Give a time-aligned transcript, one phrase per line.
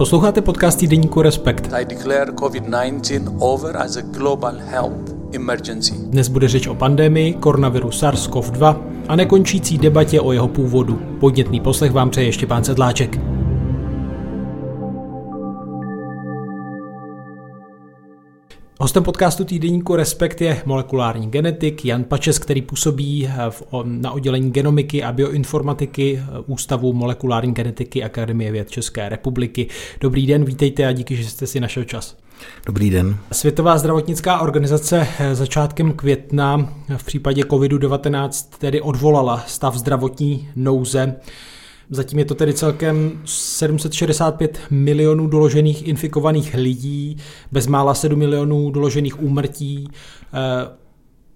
[0.00, 1.72] Posloucháte podcast týdeníku Respekt.
[1.72, 5.94] I declare COVID-19 over as a global health emergency.
[5.98, 8.76] Dnes bude řeč o pandemii koronaviru SARS-CoV-2
[9.08, 11.00] a nekončící debatě o jeho původu.
[11.20, 13.29] Podnětný poslech vám přeje ještě pán Sedláček.
[18.82, 25.02] Hostem podcastu týdeníku Respekt je molekulární genetik Jan Pačes, který působí v, na oddělení genomiky
[25.02, 29.66] a bioinformatiky Ústavu molekulární genetiky Akademie věd České republiky.
[30.00, 32.16] Dobrý den, vítejte a díky, že jste si našel čas.
[32.66, 33.16] Dobrý den.
[33.32, 41.16] Světová zdravotnická organizace začátkem května v případě COVID-19 tedy odvolala stav zdravotní nouze.
[41.90, 47.16] Zatím je to tedy celkem 765 milionů doložených infikovaných lidí,
[47.52, 49.88] bezmála 7 milionů doložených úmrtí.
[50.34, 50.80] Eh,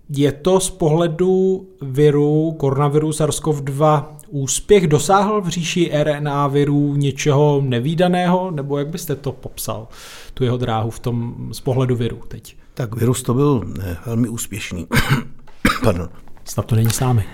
[0.09, 4.87] je to z pohledu viru, koronaviru SARS-CoV-2 úspěch?
[4.87, 8.51] Dosáhl v říši RNA virů něčeho nevýdaného?
[8.51, 9.89] Nebo jak byste to popsal,
[10.35, 12.57] tu jeho dráhu v tom z pohledu viru teď?
[12.75, 14.87] Tak virus to byl ne, velmi úspěšný.
[15.85, 16.09] Pardon.
[16.45, 17.25] Snad to není s námi.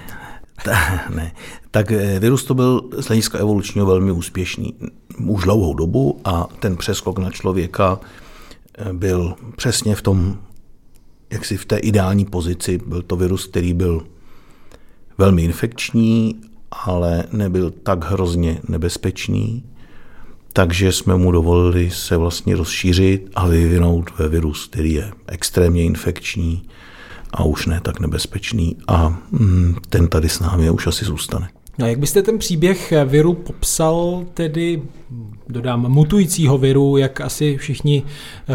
[0.64, 1.33] Ta, ne.
[1.70, 4.75] Tak eh, virus to byl z hlediska evolučního velmi úspěšný
[5.27, 8.00] už dlouhou dobu a ten přeskok na člověka
[8.78, 10.38] eh, byl přesně v tom,
[11.31, 12.81] jak si v té ideální pozici.
[12.86, 14.06] Byl to virus, který byl
[15.19, 19.64] velmi infekční, ale nebyl tak hrozně nebezpečný,
[20.53, 26.62] takže jsme mu dovolili se vlastně rozšířit a vyvinout ve virus, který je extrémně infekční,
[27.33, 31.48] a už ne tak nebezpečný a mm, ten tady s námi už asi zůstane.
[31.78, 34.83] No, jak byste ten příběh viru popsal, tedy
[35.48, 38.03] dodám mutujícího viru, jak asi všichni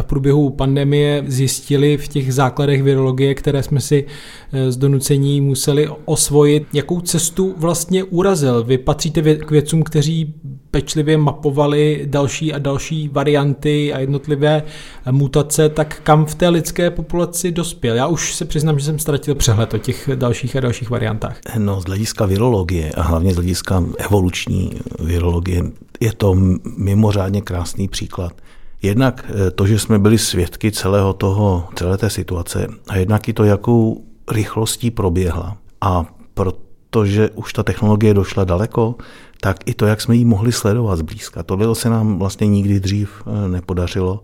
[0.01, 4.05] v průběhu pandemie zjistili v těch základech virologie, které jsme si
[4.51, 8.63] eh, z donucení museli osvojit, jakou cestu vlastně urazil.
[8.63, 10.33] Vy patříte k vědcům, kteří
[10.75, 14.63] pečlivě mapovali další a další varianty a jednotlivé
[15.11, 17.95] mutace, tak kam v té lidské populaci dospěl?
[17.95, 21.37] Já už se přiznám, že jsem ztratil přehled o těch dalších a dalších variantách.
[21.57, 25.63] No, z hlediska virologie a hlavně z hlediska evoluční virologie
[25.99, 26.35] je to
[26.77, 28.33] mimořádně krásný příklad.
[28.81, 33.33] Jednak eh, to, že jsme byli svědky celého toho, celé té situace a jednak i
[33.33, 35.57] to, jakou rychlostí proběhla.
[35.81, 38.95] A protože už ta technologie došla daleko,
[39.41, 41.43] tak i to, jak jsme ji mohli sledovat zblízka.
[41.43, 44.23] Tohle se nám vlastně nikdy dřív eh, nepodařilo.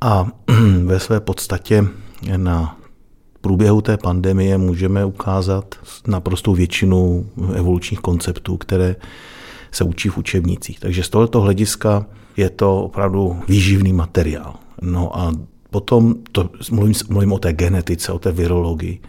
[0.00, 0.26] A
[0.84, 1.84] ve své podstatě
[2.36, 2.76] na
[3.40, 5.74] průběhu té pandemie můžeme ukázat
[6.06, 8.96] naprostou většinu evolučních konceptů, které
[9.72, 10.80] se učí v učebnicích.
[10.80, 14.54] Takže z tohoto hlediska je to opravdu výživný materiál.
[14.82, 15.32] No a
[15.70, 19.00] potom to, mluvím, mluvím o té genetice, o té virologii.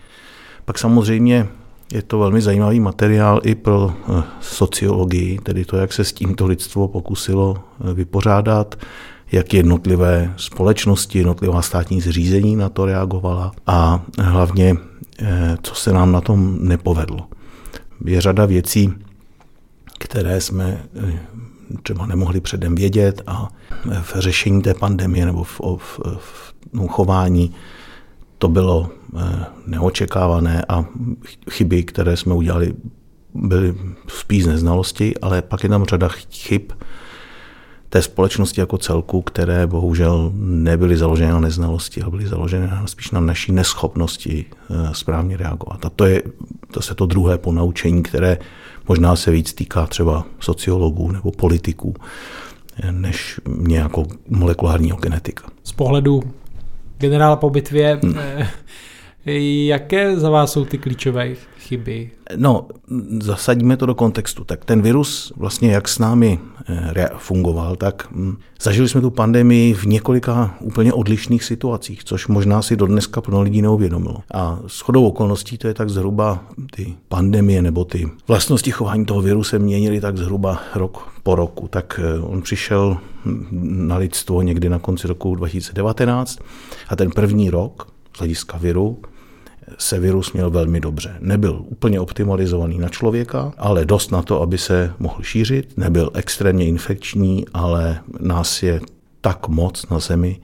[0.65, 1.47] Pak samozřejmě
[1.93, 6.47] je to velmi zajímavý materiál i pro eh, sociologii, tedy to, jak se s tímto
[6.47, 8.75] lidstvo pokusilo eh, vypořádat,
[9.31, 14.75] jak jednotlivé společnosti, jednotlivá státní zřízení na to reagovala a hlavně,
[15.19, 17.27] eh, co se nám na tom nepovedlo.
[18.05, 18.93] Je řada věcí,
[19.99, 20.83] které jsme
[21.83, 23.49] třeba nemohli předem vědět a
[24.01, 27.55] v řešení té pandemie nebo v, v, v chování
[28.37, 30.85] to bylo eh, neočekávané a
[31.51, 32.73] chyby, které jsme udělali,
[33.33, 33.75] byly
[34.07, 36.61] spíš neznalosti, ale pak je tam řada chyb
[37.89, 43.19] té společnosti jako celku, které bohužel nebyly založeny na neznalosti, ale byly založeny spíš na
[43.19, 45.85] naší neschopnosti eh, správně reagovat.
[45.85, 46.23] A to je
[46.71, 48.37] to se to druhé ponaučení, které
[48.87, 51.95] možná se víc týká třeba sociologů nebo politiků,
[52.83, 55.43] eh, než mě jako molekulárního genetika.
[55.63, 56.23] Z pohledu
[56.99, 58.17] generála po bitvě, hmm.
[59.67, 62.09] Jaké za vás jsou ty klíčové chyby?
[62.35, 62.67] No,
[63.19, 64.43] zasadíme to do kontextu.
[64.43, 66.39] Tak ten virus vlastně jak s námi
[66.95, 72.61] eh, fungoval, tak hm, zažili jsme tu pandemii v několika úplně odlišných situacích, což možná
[72.61, 74.17] si do dneska plno lidí neuvědomilo.
[74.33, 76.45] A s chodou okolností to je tak zhruba
[76.75, 81.67] ty pandemie nebo ty vlastnosti chování toho viru se měnily tak zhruba rok po roku.
[81.67, 83.47] Tak eh, on přišel hm,
[83.87, 86.39] na lidstvo někdy na konci roku 2019
[86.89, 88.97] a ten první rok z hlediska viru
[89.77, 91.15] se virus měl velmi dobře.
[91.19, 95.77] Nebyl úplně optimalizovaný na člověka, ale dost na to, aby se mohl šířit.
[95.77, 98.81] Nebyl extrémně infekční, ale nás je
[99.21, 100.39] tak moc na Zemi,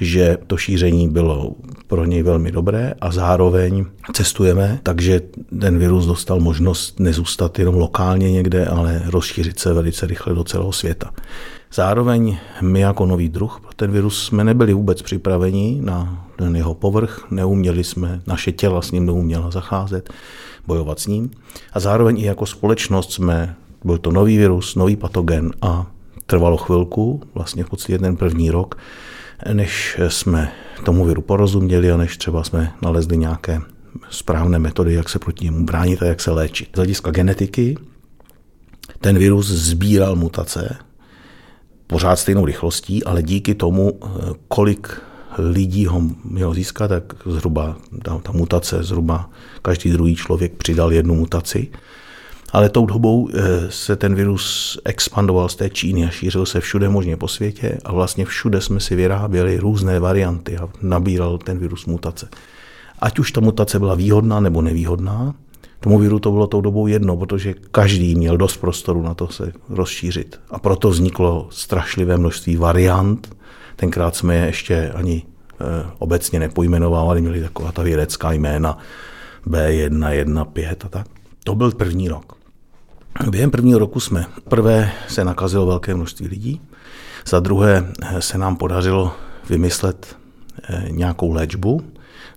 [0.00, 1.54] že to šíření bylo
[1.86, 5.20] pro něj velmi dobré a zároveň cestujeme, takže
[5.60, 10.72] ten virus dostal možnost nezůstat jenom lokálně někde, ale rozšířit se velice rychle do celého
[10.72, 11.10] světa.
[11.74, 16.74] Zároveň my jako nový druh pro ten virus jsme nebyli vůbec připraveni na ten jeho
[16.74, 20.10] povrch, neuměli jsme, naše těla s ním neuměla zacházet,
[20.66, 21.30] bojovat s ním.
[21.72, 25.86] A zároveň i jako společnost jsme, byl to nový virus, nový patogen a
[26.26, 28.78] trvalo chvilku, vlastně v podstatě ten první rok,
[29.52, 30.52] než jsme
[30.84, 33.60] tomu viru porozuměli a než třeba jsme nalezli nějaké
[34.10, 36.68] správné metody, jak se proti němu bránit a jak se léčit.
[36.72, 37.76] Z hlediska genetiky
[39.00, 40.76] ten virus sbíral mutace
[41.90, 44.00] pořád stejnou rychlostí, ale díky tomu,
[44.48, 45.00] kolik
[45.38, 49.30] lidí ho mělo získat, tak zhruba ta, ta mutace, zhruba
[49.62, 51.68] každý druhý člověk přidal jednu mutaci.
[52.52, 56.88] Ale tou dobou eh, se ten virus expandoval z té Číny a šířil se všude
[56.88, 61.86] možně po světě a vlastně všude jsme si vyráběli různé varianty a nabíral ten virus
[61.86, 62.28] mutace.
[62.98, 65.34] Ať už ta mutace byla výhodná nebo nevýhodná,
[65.80, 69.52] tomu viru to bylo tou dobou jedno, protože každý měl dost prostoru na to se
[69.68, 70.40] rozšířit.
[70.50, 73.36] A proto vzniklo strašlivé množství variant.
[73.76, 78.78] Tenkrát jsme je ještě ani e, obecně nepojmenovávali, měli taková ta vědecká jména
[79.46, 81.06] B1, 1, 5 a tak.
[81.44, 82.36] To byl první rok.
[83.30, 86.60] Během prvního roku jsme prvé se nakazilo velké množství lidí,
[87.26, 89.12] za druhé se nám podařilo
[89.48, 90.16] vymyslet
[90.62, 91.82] eh, nějakou léčbu.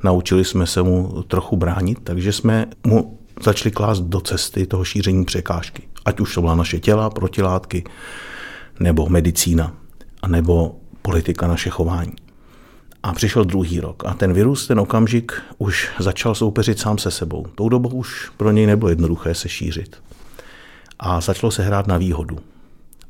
[0.03, 5.25] Naučili jsme se mu trochu bránit, takže jsme mu začali klást do cesty toho šíření
[5.25, 5.87] překážky.
[6.05, 7.83] Ať už to byla naše těla, protilátky,
[8.79, 9.73] nebo medicína,
[10.27, 12.13] nebo politika naše chování.
[13.03, 17.45] A přišel druhý rok a ten virus, ten okamžik už začal soupeřit sám se sebou.
[17.55, 19.95] Tou dobou už pro něj nebylo jednoduché se šířit.
[20.99, 22.39] A začalo se hrát na výhodu.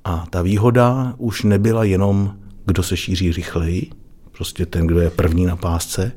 [0.05, 2.35] A ta výhoda už nebyla jenom,
[2.65, 3.89] kdo se šíří rychleji,
[4.31, 6.11] prostě ten, kdo je první na pásce,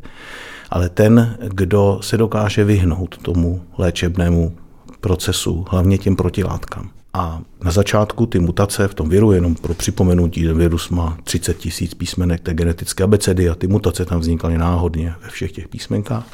[0.70, 4.56] ale ten, kdo se dokáže vyhnout tomu léčebnému
[5.00, 6.90] procesu, hlavně těm protilátkám.
[7.12, 11.56] A na začátku ty mutace v tom viru, jenom pro připomenutí, ten virus má 30
[11.58, 16.26] tisíc písmenek té genetické abecedy a ty mutace tam vznikaly náhodně ve všech těch písmenkách.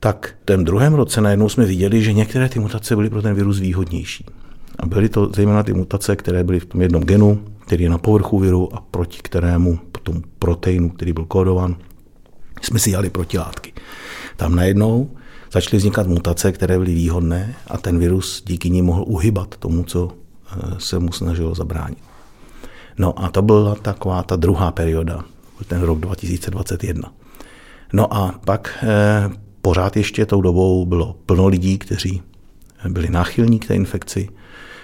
[0.00, 3.34] Tak v tom druhém roce najednou jsme viděli, že některé ty mutace byly pro ten
[3.34, 4.26] virus výhodnější.
[4.78, 7.98] A byly to zejména ty mutace, které byly v tom jednom genu, který je na
[7.98, 9.78] povrchu viru a proti kterému,
[10.08, 11.76] tomu proteinu, který byl kódovan,
[12.64, 13.72] jsme si jali protilátky.
[14.36, 15.10] Tam najednou
[15.52, 20.12] začaly vznikat mutace, které byly výhodné a ten virus díky ní mohl uhybat tomu, co
[20.12, 21.98] eh, se mu snažilo zabránit.
[22.98, 25.24] No a to byla taková ta druhá perioda,
[25.66, 27.12] ten rok 2021.
[27.92, 29.30] No a pak eh,
[29.62, 32.22] pořád ještě tou dobou bylo plno lidí, kteří
[32.88, 34.28] byli náchylní k té infekci.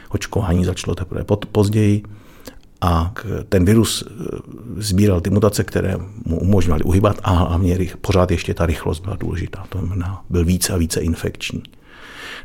[0.09, 2.03] Očkování začalo teprve později
[2.85, 3.15] a
[3.49, 4.13] ten virus eh,
[4.77, 9.65] sbíral ty mutace, které mu umožňovaly uhybat a hlavně pořád ještě ta rychlost byla důležitá.
[9.69, 11.63] To znamená, byl více a více infekční.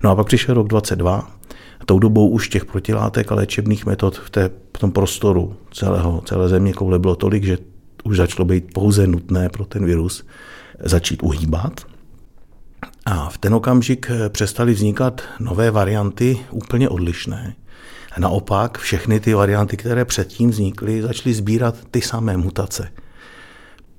[0.04, 1.32] No a pak přišel rok 22
[1.80, 6.22] a tou dobou už těch protilátek a léčebných metod v, té, v tom prostoru celého,
[6.26, 7.58] celé země koule bylo tolik, že
[8.04, 10.26] už začalo být pouze nutné pro ten virus
[10.80, 11.82] začít uhýbat.
[13.06, 17.56] A v ten okamžik eh, přestaly vznikat nové varianty úplně odlišné,
[18.18, 22.92] Naopak všechny ty varianty, které předtím vznikly, začaly sbírat ty samé mutace,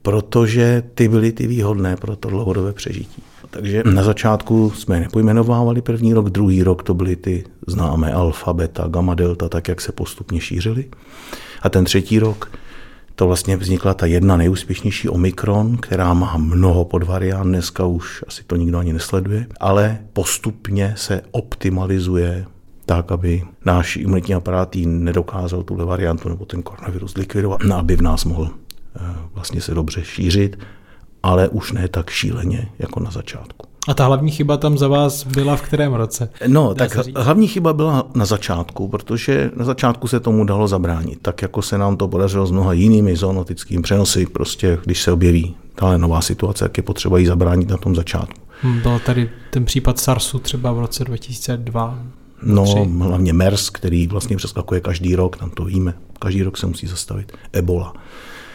[0.02, 3.22] protože ty byly ty výhodné pro to dlouhodobé přežití.
[3.50, 8.88] Takže na začátku jsme nepojmenovávali první rok, druhý rok to byly ty známé alfa, beta,
[8.88, 10.84] gamma, delta, tak jak se postupně šířily.
[11.62, 12.52] A ten třetí rok
[13.14, 18.56] to vlastně vznikla ta jedna nejúspěšnější Omikron, která má mnoho podvariant, dneska už asi to
[18.56, 22.46] nikdo ani nesleduje, ale postupně se optimalizuje
[22.90, 27.96] tak, aby náš imunitní aparát jí nedokázal tuhle variantu nebo ten koronavirus likvidovat, no, aby
[27.96, 28.50] v nás mohl
[28.96, 29.00] eh,
[29.34, 30.58] vlastně se dobře šířit,
[31.22, 33.66] ale už ne tak šíleně jako na začátku.
[33.88, 36.30] A ta hlavní chyba tam za vás byla v kterém roce?
[36.46, 41.42] No, tak hlavní chyba byla na začátku, protože na začátku se tomu dalo zabránit, tak
[41.42, 45.98] jako se nám to podařilo s mnoha jinými zoonotickými přenosy, prostě když se objeví tahle
[45.98, 48.40] nová situace, jak je potřeba jí zabránit na tom začátku.
[48.62, 51.98] Hmm, byl tady ten případ SARSu třeba v roce 2002.
[52.42, 52.64] No,
[52.98, 57.32] hlavně MERS, který vlastně přeskakuje každý rok, tam to víme, každý rok se musí zastavit.
[57.52, 57.94] Ebola.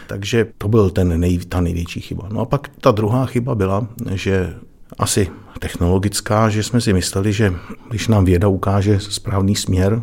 [0.06, 2.28] Takže to byl ten nej, ta největší chyba.
[2.32, 4.54] No a pak ta druhá chyba byla, že
[4.98, 7.54] asi technologická, že jsme si mysleli, že
[7.90, 10.02] když nám věda ukáže správný směr,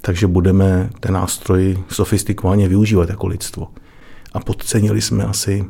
[0.00, 3.68] takže budeme ten nástroj sofistikovaně využívat jako lidstvo.
[4.32, 5.64] A podcenili jsme asi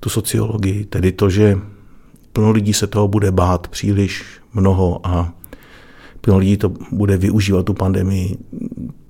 [0.00, 1.58] tu sociologii, tedy to, že
[2.32, 5.32] plno lidí se toho bude bát příliš mnoho a
[6.22, 8.36] plno lidí to bude využívat tu pandemii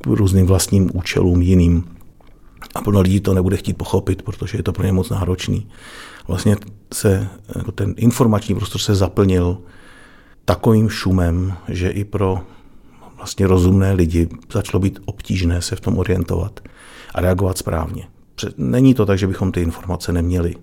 [0.01, 1.85] k různým vlastním účelům jiným.
[2.75, 5.69] A plno lidí to nebude chtít pochopit, protože je to pro ně moc náročný.
[6.29, 6.57] Vlastně
[6.95, 9.59] se jako ten informační prostor se zaplnil
[10.45, 12.41] takovým šumem, že i pro
[13.17, 16.61] vlastně rozumné lidi začalo být obtížné se v tom orientovat
[17.15, 18.09] a reagovat správně.
[18.57, 20.55] Není to tak, že bychom ty informace neměli,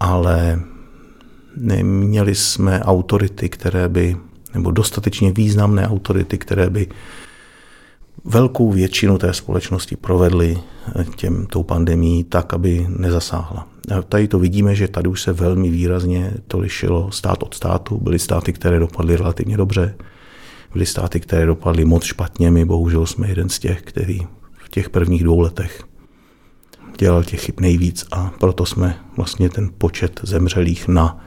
[0.00, 0.60] ale
[1.56, 4.16] neměli jsme autority, které by
[4.54, 6.86] nebo dostatečně významné autority, které by
[8.24, 10.58] velkou většinu té společnosti provedli
[11.16, 13.68] těm, tou pandemí tak, aby nezasáhla.
[13.98, 18.00] A tady to vidíme, že tady už se velmi výrazně to lišilo stát od státu.
[18.00, 19.94] Byly státy, které dopadly relativně dobře,
[20.72, 22.50] byly státy, které dopadly moc špatně.
[22.50, 24.20] My bohužel jsme jeden z těch, který
[24.52, 25.84] v těch prvních dvou letech
[26.98, 31.24] dělal těch chyb nejvíc a proto jsme vlastně ten počet zemřelých na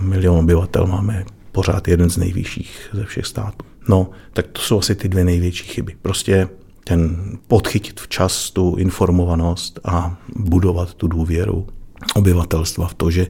[0.00, 3.64] milion obyvatel máme pořád jeden z nejvyšších ze všech států.
[3.88, 5.96] No, tak to jsou asi ty dvě největší chyby.
[6.02, 6.48] Prostě
[6.84, 7.16] ten
[7.46, 11.66] podchytit včas tu informovanost a budovat tu důvěru
[12.14, 13.26] obyvatelstva v to, že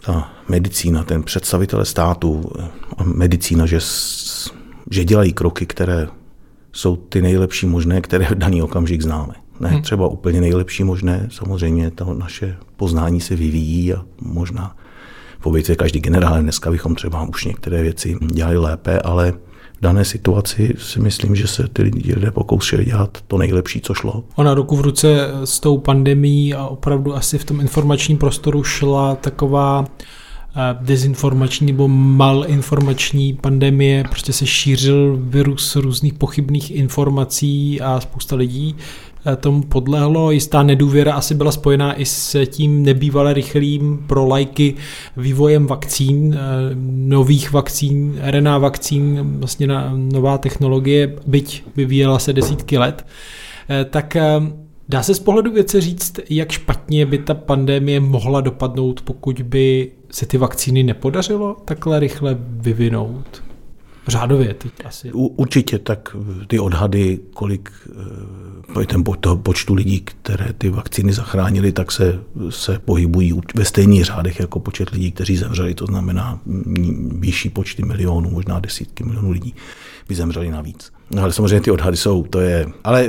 [0.00, 2.50] ta medicína, ten představitele státu
[2.98, 3.78] a medicína, že,
[4.90, 6.08] že dělají kroky, které
[6.72, 9.34] jsou ty nejlepší možné, které v daný okamžik známe.
[9.60, 9.82] Ne hmm.
[9.82, 14.76] třeba úplně nejlepší možné, samozřejmě to naše poznání se vyvíjí a možná
[15.44, 19.32] povědět každý generál, dneska bychom třeba už některé věci dělali lépe, ale
[19.78, 24.24] v dané situaci si myslím, že se ty lidé pokoušeli dělat to nejlepší, co šlo.
[24.36, 29.14] Ona ruku v ruce s tou pandemí a opravdu asi v tom informačním prostoru šla
[29.14, 38.36] taková eh, dezinformační nebo malinformační pandemie, prostě se šířil virus různých pochybných informací a spousta
[38.36, 38.76] lidí
[39.36, 40.30] tomu podlehlo.
[40.30, 44.74] Jistá nedůvěra asi byla spojená i s tím nebývale rychlým pro lajky
[45.16, 46.38] vývojem vakcín, eh,
[46.84, 53.06] nových vakcín, RNA vakcín, vlastně na nová technologie, byť vyvíjela se desítky let.
[53.70, 54.16] Eh, tak
[54.88, 59.90] Dá se z pohledu věce říct, jak špatně by ta pandemie mohla dopadnout, pokud by
[60.10, 63.42] se ty vakcíny nepodařilo takhle rychle vyvinout?
[64.08, 65.12] Řádově teď asi.
[65.12, 67.70] U, určitě, tak ty odhady, kolik
[68.82, 72.20] eh, ten toho počtu lidí, které ty vakcíny zachránili, tak se,
[72.50, 75.74] se pohybují ve stejných řádech jako počet lidí, kteří zemřeli.
[75.74, 76.40] To znamená
[77.18, 79.54] vyšší počty milionů, možná desítky milionů lidí
[80.08, 80.92] by zemřeli navíc.
[81.10, 82.66] No, ale samozřejmě ty odhady jsou, to je...
[82.84, 83.08] Ale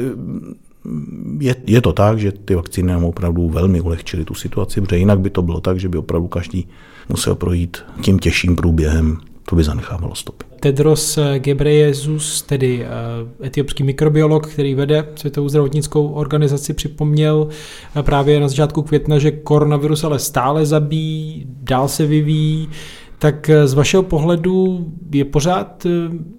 [1.40, 5.20] je, je to tak, že ty vakcíny nám opravdu velmi ulehčily tu situaci, protože jinak
[5.20, 6.68] by to bylo tak, že by opravdu každý
[7.10, 9.18] musel projít tím těžším průběhem
[9.50, 10.46] to by zanechávalo stopy.
[10.60, 17.48] Tedros Ghebreyesus, tedy eh, etiopský mikrobiolog, který vede Světovou zdravotnickou organizaci, připomněl
[17.96, 22.70] eh, právě na začátku května, že koronavirus ale stále zabíjí, dál se vyvíjí.
[23.20, 25.88] Tak eh, z vašeho pohledu je pořád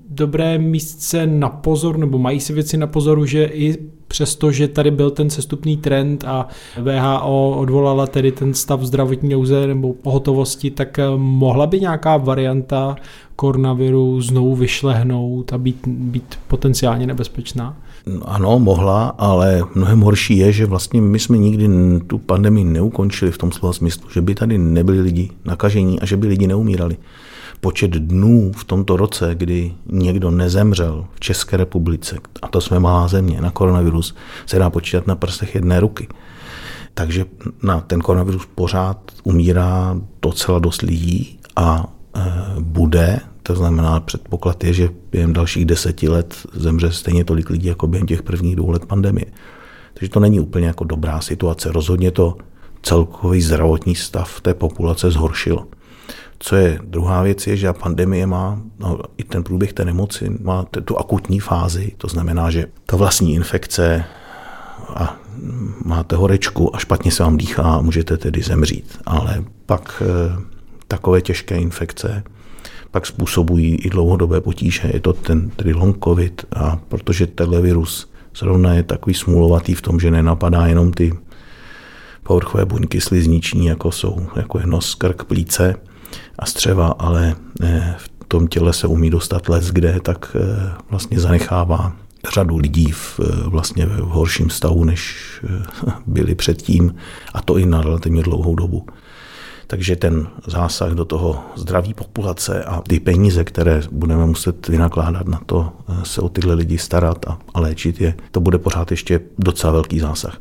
[0.08, 4.90] dobré místce na pozor, nebo mají si věci na pozoru, že i přesto, že tady
[4.90, 6.48] byl ten sestupný trend a
[6.82, 12.96] VHO odvolala tedy ten stav zdravotní nouze nebo pohotovosti, tak eh, mohla by nějaká varianta
[13.36, 17.76] koronaviru znovu vyšlehnout a být, být potenciálně nebezpečná?
[18.06, 21.68] No, ano, mohla, ale mnohem horší je, že vlastně my jsme nikdy
[22.06, 26.16] tu pandemii neukončili v tom slova smyslu, že by tady nebyli lidi nakažení a že
[26.16, 26.96] by lidi neumírali
[27.66, 33.08] počet dnů v tomto roce, kdy někdo nezemřel v České republice, a to jsme malá
[33.08, 34.14] země, na koronavirus,
[34.46, 36.08] se dá počítat na prstech jedné ruky.
[36.94, 37.24] Takže
[37.62, 41.84] na ten koronavirus pořád umírá docela dost lidí a
[42.16, 42.20] e,
[42.60, 47.86] bude, to znamená, předpoklad je, že během dalších deseti let zemře stejně tolik lidí, jako
[47.86, 49.26] během těch prvních dvou let pandemie.
[49.94, 51.72] Takže to není úplně jako dobrá situace.
[51.72, 52.36] Rozhodně to
[52.82, 55.66] celkový zdravotní stav té populace zhoršilo.
[56.38, 60.64] Co je druhá věc, je, že pandemie má, no, i ten průběh té nemoci má
[60.84, 64.04] tu akutní fázi, to znamená, že ta vlastní infekce
[64.88, 65.16] a
[65.84, 68.98] máte horečku a špatně se vám dýchá a můžete tedy zemřít.
[69.06, 70.42] Ale pak e,
[70.88, 72.24] takové těžké infekce
[72.90, 74.90] pak způsobují i dlouhodobé potíže.
[74.92, 79.82] Je to ten tedy long covid a protože tenhle virus zrovna je takový smůlovatý v
[79.82, 81.12] tom, že nenapadá jenom ty
[82.22, 85.74] povrchové buňky slizniční, jako jsou jako je nos, krk, plíce,
[86.38, 91.20] a střeva, ale eh, v tom těle se umí dostat les, kde tak eh, vlastně
[91.20, 91.92] zanechává
[92.34, 95.16] řadu lidí v, eh, vlastně v horším stavu, než
[96.06, 96.94] byli předtím,
[97.34, 98.86] a to i na relativně dlouhou dobu.
[99.66, 105.40] Takže ten zásah do toho zdraví populace a ty peníze, které budeme muset vynakládat na
[105.46, 109.72] to, se o tyhle lidi starat a, a léčit je, to bude pořád ještě docela
[109.72, 110.40] velký zásah.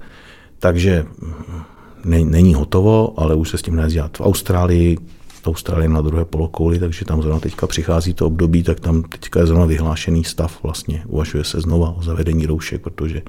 [0.60, 1.63] Takže mm,
[2.05, 4.17] není hotovo, ale už se s tím nedá dělat.
[4.17, 4.98] V Austrálii
[5.47, 9.45] Austrálie na druhé polokouli, takže tam zrovna teďka přichází to období, tak tam teďka je
[9.45, 11.03] zrovna vyhlášený stav vlastně.
[11.07, 13.21] Uvažuje se znova o zavedení roušek, protože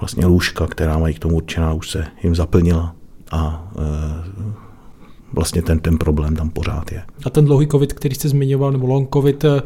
[0.00, 2.94] vlastně lůžka, která mají k tomu určená, už se jim zaplnila
[3.30, 4.46] a e,
[5.32, 7.02] vlastně ten, ten problém tam pořád je.
[7.24, 9.62] A ten dlouhý covid, který jste zmiňoval, nebo long covid, e,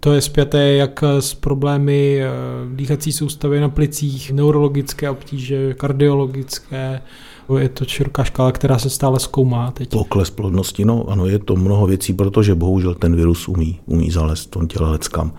[0.00, 2.28] to je zpěté jak s problémy e,
[2.74, 7.00] dýchací soustavy na plicích, neurologické obtíže, kardiologické,
[7.58, 9.90] je to široká škála, která se stále zkoumá teď.
[9.90, 14.46] Pokles plodnosti, no ano, je to mnoho věcí, protože bohužel ten virus umí, umí zalézt
[14.46, 15.32] v tom těle leckam.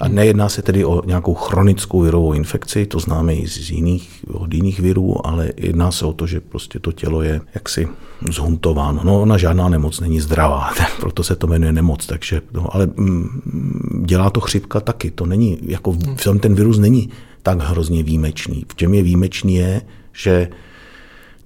[0.00, 4.54] A nejedná se tedy o nějakou chronickou virovou infekci, to známe i z jiných, od
[4.54, 7.88] jiných virů, ale jedná se o to, že prostě to tělo je jaksi
[8.30, 9.00] zhuntováno.
[9.04, 14.04] No, ona žádná nemoc není zdravá, proto se to jmenuje nemoc, takže, no, ale mm,
[14.06, 17.10] dělá to chřipka taky, to není, jako v tom ten virus není
[17.42, 18.64] tak hrozně výjimečný.
[18.68, 20.48] V čem je výjimečný je, že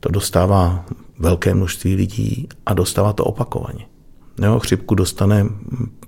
[0.00, 0.84] to dostává
[1.18, 3.86] velké množství lidí a dostává to opakovaně.
[4.42, 5.46] Jo, chřipku dostane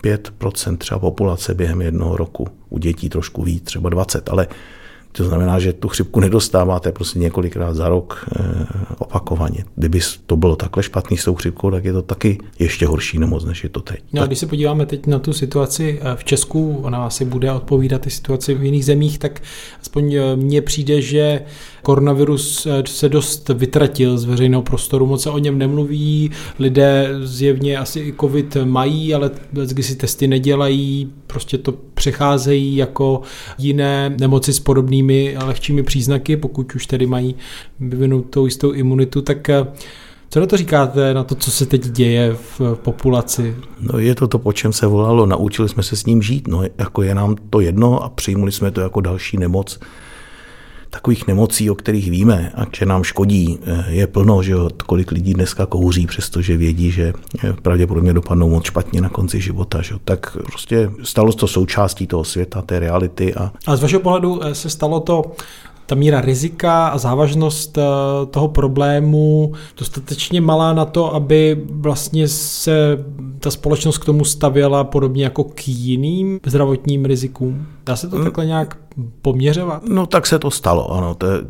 [0.03, 2.49] 5% třeba populace během jednoho roku.
[2.69, 4.47] U dětí trošku víc, třeba 20, ale
[5.13, 8.67] to znamená, že tu chřipku nedostáváte prostě několikrát za rok e,
[8.99, 9.65] opakovaně.
[9.77, 13.45] Kdyby to bylo takhle špatný s tou chřipkou, tak je to taky ještě horší nemoc,
[13.45, 14.01] než je to teď.
[14.13, 17.53] No a když se podíváme teď na tu situaci eh, v Česku, ona asi bude
[17.53, 19.43] odpovídat i situaci v jiných zemích, tak
[19.81, 21.43] aspoň eh, mně přijde, že
[21.83, 28.01] koronavirus se dost vytratil z veřejného prostoru, moc se o něm nemluví, lidé zjevně asi
[28.01, 33.23] i covid mají, ale když si testy nedělají, prostě to přecházejí jako
[33.59, 37.35] jiné nemoci s podobnými lehčími příznaky, pokud už tedy mají
[37.81, 39.67] vyvinutou jistou imunitu, tak eh,
[40.31, 43.57] co na to říkáte, na to, co se teď děje v populaci?
[43.81, 46.63] No je to to, po čem se volalo, naučili jsme se s ním žít, no
[46.79, 49.79] jako je nám to jedno a přijmuli jsme to jako další nemoc,
[50.91, 54.55] takových nemocí, o kterých víme a že nám škodí, eh, je plno, že
[54.87, 57.13] kolik lidí dneska kouří, přestože vědí, že
[57.45, 59.83] eh, pravděpodobně dopadnou moc špatně na konci života.
[59.83, 59.95] Že.
[60.05, 63.35] Tak prostě stalo se to součástí toho světa, té reality.
[63.35, 63.53] A...
[63.67, 65.33] a z vašeho pohledu eh, se stalo to
[65.91, 67.79] ta míra rizika a závažnost
[68.31, 73.05] toho problému dostatečně malá na to, aby vlastně se
[73.39, 77.67] ta společnost k tomu stavěla podobně jako k jiným zdravotním rizikům?
[77.87, 78.25] Dá se to hmm.
[78.25, 78.79] takhle nějak
[79.23, 79.83] poměřovat?
[79.89, 81.15] No tak se to stalo, ano.
[81.15, 81.41] To je,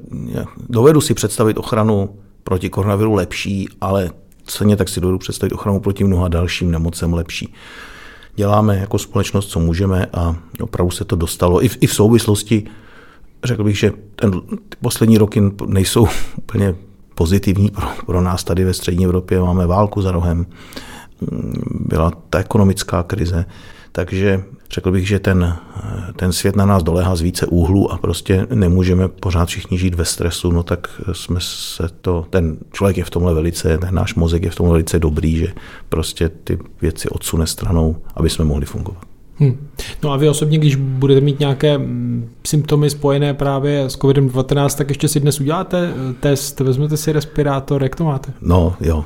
[0.69, 2.09] dovedu si představit ochranu
[2.45, 4.11] proti koronaviru lepší, ale
[4.47, 7.55] ceně tak si dovedu představit ochranu proti mnoha dalším nemocem lepší.
[8.37, 11.65] Děláme jako společnost, co můžeme a opravdu se to dostalo.
[11.65, 12.65] I v, i v souvislosti,
[13.45, 16.75] řekl bych, že ten, ty poslední roky nejsou úplně
[17.15, 19.41] pozitivní pro, pro nás tady ve střední Evropě.
[19.41, 20.47] Máme válku za rohem,
[21.81, 23.45] byla ta ekonomická krize,
[23.93, 24.43] takže
[24.73, 25.57] řekl bych, že ten,
[26.17, 30.05] ten svět na nás dolehá z více úhlů a prostě nemůžeme pořád všichni žít ve
[30.05, 34.43] stresu, no tak jsme se to, ten člověk je v tomhle velice, ten náš mozek
[34.43, 35.53] je v tomhle velice dobrý, že
[35.89, 39.10] prostě ty věci odsune stranou, aby jsme mohli fungovat.
[39.41, 39.69] Hmm.
[40.03, 44.89] No a vy osobně, když budete mít nějaké mm, symptomy spojené právě s COVID-19, tak
[44.89, 48.33] ještě si dnes uděláte eh, test, vezmete si respirátor, jak to máte?
[48.41, 49.05] No jo,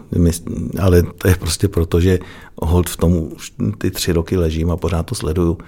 [0.80, 2.18] ale to je prostě proto, že
[2.62, 5.58] hold v tom už ty tři roky ležím a pořád to sleduju,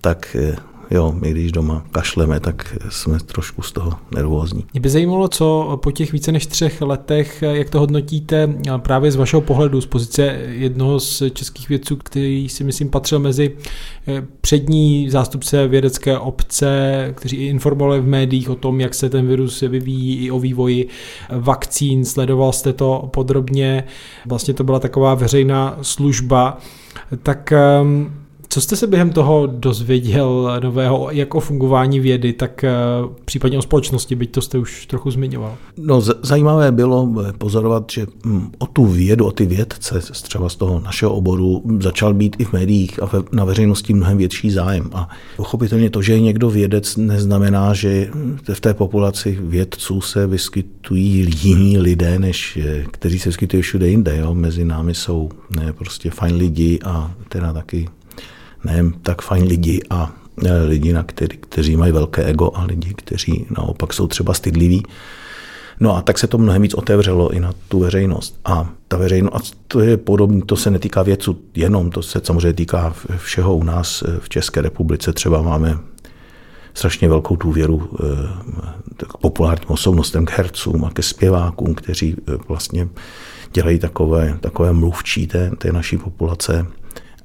[0.00, 0.56] tak eh,
[0.90, 4.64] jo, my když doma kašleme, tak jsme trošku z toho nervózní.
[4.72, 9.16] Mě by zajímalo, co po těch více než třech letech, jak to hodnotíte právě z
[9.16, 13.56] vašeho pohledu, z pozice jednoho z českých vědců, který si myslím patřil mezi
[14.08, 19.60] eh, přední zástupce vědecké obce, kteří informovali v médiích o tom, jak se ten virus
[19.60, 20.88] vyvíjí i o vývoji
[21.30, 23.84] vakcín, sledoval jste to podrobně,
[24.26, 26.58] vlastně to byla taková veřejná služba,
[27.22, 28.19] tak ehm,
[28.52, 32.72] co jste se během toho dozvěděl nového, jak o fungování vědy, tak eh,
[33.24, 35.54] případně o společnosti, byť to jste už trochu zmiňoval?
[35.76, 40.80] No, zajímavé bylo pozorovat, že hm, o tu vědu, o ty vědce, třeba z toho
[40.80, 44.90] našeho oboru, začal být i v médiích a na veřejnosti mnohem větší zájem.
[44.92, 48.10] A pochopitelně to, že je někdo vědec, neznamená, že
[48.52, 52.58] v té populaci vědců se vyskytují jiní lidé, než
[52.90, 54.16] kteří se vyskytují všude jinde.
[54.16, 54.34] Jo?
[54.34, 57.88] Mezi námi jsou ne, prostě fajn lidi a teda taky
[58.64, 60.12] ne tak fajn lidi a
[60.44, 64.82] e, lidi, na který, kteří mají velké ego a lidi, kteří naopak jsou třeba stydliví.
[65.80, 68.40] No a tak se to mnohem víc otevřelo i na tu veřejnost.
[68.44, 72.52] A ta veřejnost, a to je podobné, to se netýká věců jenom, to se samozřejmě
[72.52, 75.12] týká všeho u nás e, v České republice.
[75.12, 75.78] Třeba máme
[76.74, 77.90] strašně velkou důvěru
[79.02, 82.16] e, k populárním osobnostem, k hercům a ke zpěvákům, kteří
[82.48, 82.88] vlastně
[83.52, 86.66] dělají takové, takové mluvčí té, té naší populace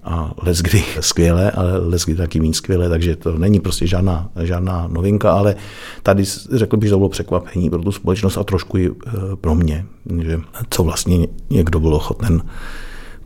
[0.05, 5.31] a kdy skvělé, ale kdy taky méně skvělé, takže to není prostě žádná, žádná novinka,
[5.31, 5.55] ale
[6.03, 9.55] tady řekl bych, že to bylo překvapení pro tu společnost a trošku i eh, pro
[9.55, 9.85] mě,
[10.21, 10.39] že
[10.69, 12.41] co vlastně někdo byl ochoten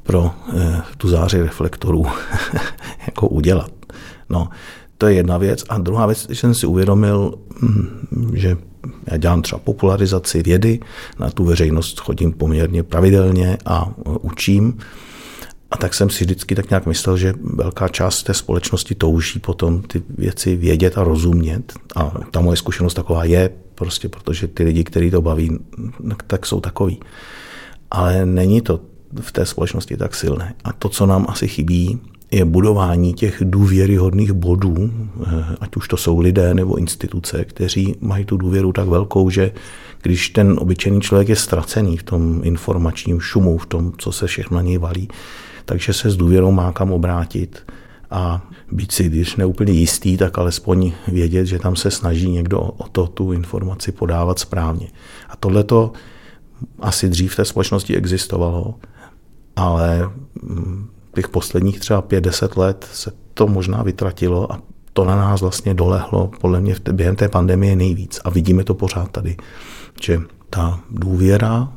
[0.03, 2.05] pro eh, tu záři reflektorů
[3.07, 3.71] jako udělat.
[4.29, 4.49] No,
[4.97, 5.63] to je jedna věc.
[5.69, 8.57] A druhá věc, že jsem si uvědomil, hm, že
[9.11, 10.79] já dělám třeba popularizaci vědy,
[11.19, 13.89] na tu veřejnost chodím poměrně pravidelně a
[14.21, 14.77] učím.
[15.71, 19.81] A tak jsem si vždycky tak nějak myslel, že velká část té společnosti touží potom
[19.81, 21.73] ty věci vědět a rozumět.
[21.95, 25.59] A ta moje zkušenost taková je, prostě protože ty lidi, kteří to baví,
[26.27, 26.99] tak jsou takový.
[27.91, 28.79] Ale není to
[29.21, 30.55] v té společnosti tak silné.
[30.63, 31.99] A to, co nám asi chybí,
[32.31, 34.75] je budování těch důvěryhodných bodů,
[35.27, 39.51] eh, ať už to jsou lidé nebo instituce, kteří mají tu důvěru tak velkou, že
[40.01, 44.55] když ten obyčejný člověk je ztracený v tom informačním šumu, v tom, co se všechno
[44.55, 45.07] na něj valí,
[45.69, 47.71] takže se s důvěrou má kam obrátit
[48.11, 52.87] a být si, když neúplně jistý, tak alespoň vědět, že tam se snaží někdo o
[52.87, 54.87] to tu informaci podávat správně.
[55.29, 55.91] A tohle to
[56.79, 58.75] asi dřív v té společnosti existovalo,
[59.55, 60.09] ale
[60.41, 64.61] mm, těch posledních třeba 5-10 let se to možná vytratilo a
[64.93, 68.19] to na nás vlastně dolehlo podle mě během té pandemie nejvíc.
[68.23, 69.37] A vidíme to pořád tady,
[70.01, 71.73] že ta důvěra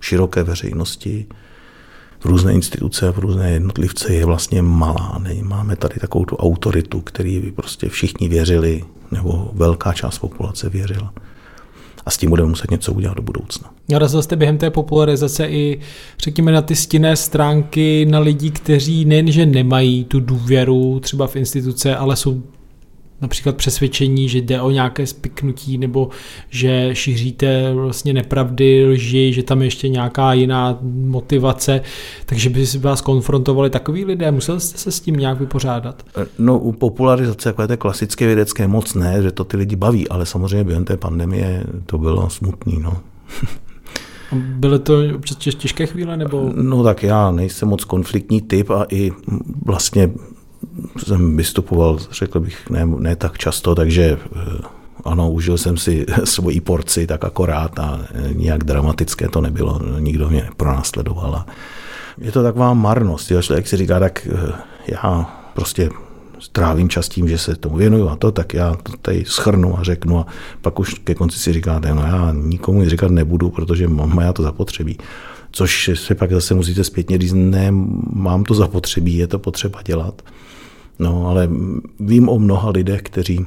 [0.00, 1.26] široké veřejnosti
[2.24, 5.22] různé instituce, v různé jednotlivce je vlastně malá.
[5.42, 11.12] Máme tady takovou tu autoritu, který by prostě všichni věřili, nebo velká část populace věřila
[12.06, 13.70] a s tím budeme muset něco udělat do budoucna.
[13.88, 15.80] Narazil jste během té popularizace i,
[16.18, 21.96] řekněme, na ty stinné stránky na lidi, kteří nejenže nemají tu důvěru třeba v instituce,
[21.96, 22.42] ale jsou
[23.20, 26.08] například přesvědčení, že jde o nějaké spiknutí nebo
[26.50, 31.80] že šíříte vlastně nepravdy, lži, že tam je ještě nějaká jiná motivace,
[32.26, 36.02] takže by si vás konfrontovali takový lidé, musel jste se s tím nějak vypořádat?
[36.38, 40.08] No u popularizace, jako je to klasické vědecké moc ne, že to ty lidi baví,
[40.08, 42.96] ale samozřejmě během té pandemie to bylo smutný, no.
[44.32, 46.16] Byly to občas těžké chvíle?
[46.16, 46.50] Nebo?
[46.54, 49.12] No tak já nejsem moc konfliktní typ a i
[49.64, 50.10] vlastně
[50.98, 54.40] jsem vystupoval, řekl bych, ne, ne tak často, takže eh,
[55.04, 60.28] ano, užil jsem si svoji porci tak akorát a eh, nijak dramatické to nebylo, nikdo
[60.28, 61.44] mě nepronásledoval.
[62.18, 64.52] Je to taková marnost, jo, člověk si říká, tak eh,
[64.88, 65.90] já prostě
[66.38, 69.82] strávím čas tím, že se tomu věnuju a to, tak já to tady schrnu a
[69.82, 70.26] řeknu a
[70.60, 74.42] pak už ke konci si říkáte, no já nikomu říkat nebudu, protože mám já to
[74.42, 74.98] zapotřebí.
[75.50, 77.68] Což si pak zase musíte zpětně říct, ne,
[78.12, 80.22] mám to zapotřebí, je to potřeba dělat.
[80.98, 81.48] No, ale
[82.00, 83.46] vím o mnoha lidech, kteří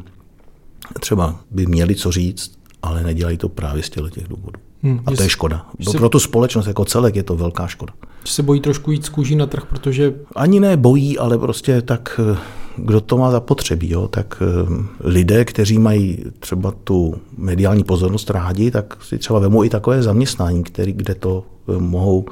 [1.00, 4.60] třeba by měli co říct, ale nedělají to právě z těch důvodů.
[4.84, 5.66] Hmm, a to je škoda.
[5.92, 5.98] Se...
[5.98, 7.94] Pro tu společnost jako celek je to velká škoda.
[8.26, 10.14] Že se bojí trošku jít z kůží na trh, protože...
[10.36, 12.38] Ani ne bojí, ale prostě tak, eh,
[12.78, 14.08] kdo to má zapotřebí, jo?
[14.08, 19.70] tak eh, lidé, kteří mají třeba tu mediální pozornost rádi, tak si třeba vemou i
[19.70, 22.26] takové zaměstnání, který, kde to eh, mohou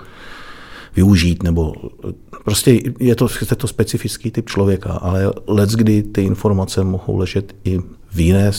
[0.96, 1.74] využít, nebo
[2.44, 7.56] prostě je to, je to specifický typ člověka, ale let, kdy ty informace mohou ležet
[7.64, 7.80] i
[8.12, 8.52] v jiné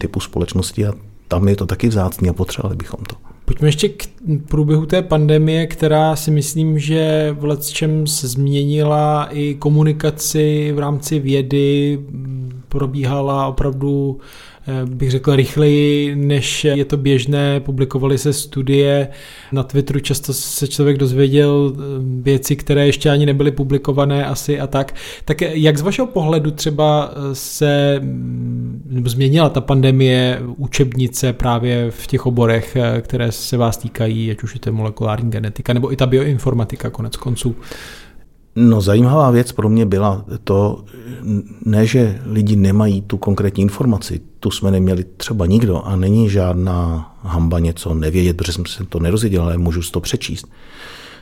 [0.00, 0.92] typu společnosti a
[1.28, 3.16] tam je to taky vzácný a potřebovali bychom to.
[3.44, 4.04] Pojďme ještě k
[4.48, 11.18] průběhu té pandemie, která si myslím, že v čem se změnila i komunikaci v rámci
[11.18, 12.00] vědy,
[12.68, 14.53] probíhala opravdu Eh,
[14.84, 17.60] bych řekl, rychleji, než je to běžné.
[17.60, 19.08] Publikovaly se studie
[19.52, 21.80] na Twitteru, často se člověk dozvěděl eh,
[22.22, 24.94] věci, které ještě ani nebyly publikované asi a tak.
[25.24, 31.90] Tak jak z vašeho pohledu třeba eh, se mm, nebo změnila ta pandemie učebnice právě
[31.90, 35.96] v těch oborech, které se vás týkají, ať už je to molekulární genetika nebo i
[35.96, 37.56] ta bioinformatika konec konců?
[38.56, 40.84] No zajímavá věc pro mě byla to,
[41.64, 47.10] ne, že lidi nemají tu konkrétní informaci, tu jsme neměli třeba nikdo a není žádná
[47.22, 50.46] hamba něco nevědět, protože jsem se to nerozvěděl, ale můžu si to přečíst.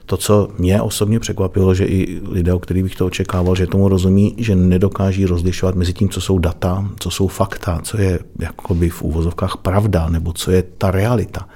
[0.07, 3.89] To, co mě osobně překvapilo, že i lidé, o kterých bych to očekával, že tomu
[3.89, 8.89] rozumí, že nedokáží rozlišovat mezi tím, co jsou data, co jsou fakta, co je jakoby
[8.89, 11.49] v úvozovkách pravda, nebo co je ta realita.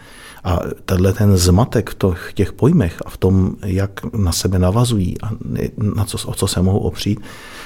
[0.46, 5.30] A tenhle ten zmatek v těch pojmech a v tom, jak na sebe navazují a
[5.76, 7.20] na co, o co se mohou opřít,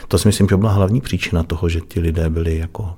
[0.08, 2.94] to si myslím, že byla hlavní příčina toho, že ti lidé byli jako,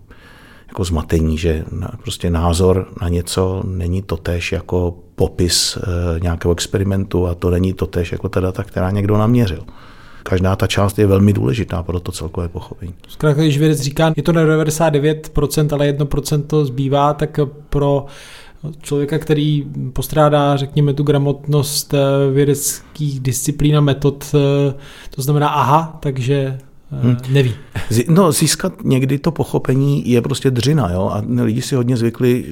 [0.68, 1.64] jako zmatení, že
[2.02, 8.12] prostě názor na něco není totéž jako popis e, nějakého experimentu a to není totéž
[8.12, 9.64] jako ta data, která někdo naměřil.
[10.22, 12.94] Každá ta část je velmi důležitá pro to celkové pochopení.
[13.08, 18.06] Zkrátka, když vědec říká, je to na 99%, ale 1% to zbývá, tak pro
[18.82, 21.98] člověka, který postrádá, řekněme, tu gramotnost eh,
[22.32, 24.74] vědeckých disciplín a metod, eh,
[25.10, 26.58] to znamená aha, takže
[27.00, 27.16] Hmm.
[27.28, 27.54] Neví.
[28.08, 31.10] No, získat někdy to pochopení je prostě dřina, jo?
[31.12, 32.44] A lidi si hodně zvykli,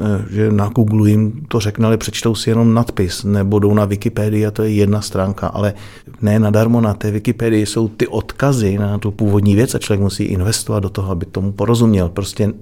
[0.00, 3.84] eh, že na Google jim to řekne, ale přečtou si jenom nadpis, nebo jdou na
[3.84, 5.74] Wikipedii a to je jedna stránka, ale
[6.22, 10.24] ne nadarmo na té Wikipedii jsou ty odkazy na tu původní věc a člověk musí
[10.24, 12.08] investovat do toho, aby tomu porozuměl.
[12.08, 12.52] Prostě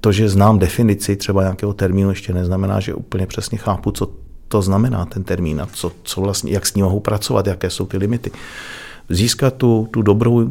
[0.00, 4.08] to, že znám definici třeba nějakého termínu, ještě neznamená, že úplně přesně chápu, co
[4.48, 7.86] to znamená ten termín a co, co vlastně, jak s ním mohu pracovat, jaké jsou
[7.86, 8.30] ty limity.
[9.08, 10.50] Získat tu, tu dobrou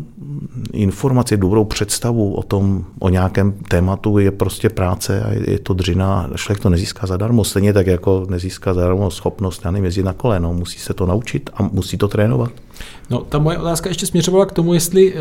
[0.73, 6.29] informaci, dobrou představu o tom, o nějakém tématu je prostě práce a je to dřina.
[6.35, 10.53] Člověk to nezíská zadarmo, stejně tak jako nezíská zadarmo schopnost, já nevím, jezdit na koleno.
[10.53, 12.51] Musí se to naučit a musí to trénovat.
[13.09, 15.17] No, ta moje otázka ještě směřovala k tomu, jestli eh,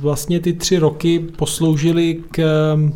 [0.00, 2.92] vlastně ty tři roky posloužily k eh,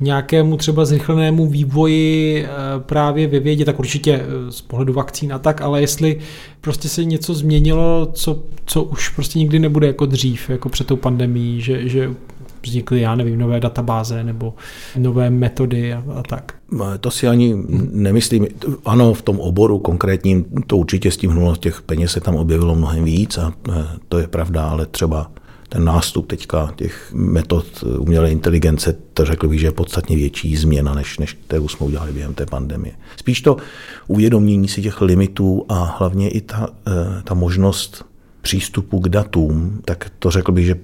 [0.00, 2.48] nějakému třeba zrychlenému vývoji eh,
[2.80, 6.18] právě ve vědě, tak určitě z pohledu vakcín a tak, ale jestli
[6.60, 10.96] prostě se něco změnilo, co, co už prostě nikdy nebude jako dřív, jako před tou
[10.96, 12.10] pandemí, že, že
[12.66, 14.54] vznikly, já nevím, nové databáze nebo
[14.96, 16.54] nové metody a, a tak.
[17.00, 17.56] To si ani
[17.92, 18.46] nemyslím.
[18.84, 23.04] Ano, v tom oboru konkrétním to určitě s tím těch peněz se tam objevilo mnohem
[23.04, 23.52] víc a
[24.08, 25.30] to je pravda, ale třeba
[25.74, 30.94] ten nástup teďka těch metod umělé inteligence, to řekl bych, že je podstatně větší změna,
[30.94, 32.94] než, než kterou jsme udělali během té pandemie.
[33.16, 33.56] Spíš to
[34.06, 38.04] uvědomění si těch limitů a hlavně i ta, e, ta možnost
[38.42, 40.76] přístupu k datům, tak to řekl bych, že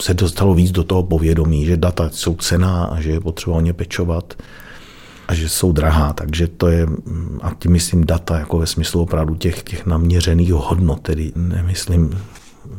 [0.00, 3.60] se dostalo víc do toho povědomí, že data jsou cená a že je potřeba o
[3.60, 4.34] ně pečovat
[5.28, 6.86] a že jsou drahá, takže to je,
[7.42, 12.18] a tím myslím data jako ve smyslu opravdu těch, těch naměřených hodnot, tedy nemyslím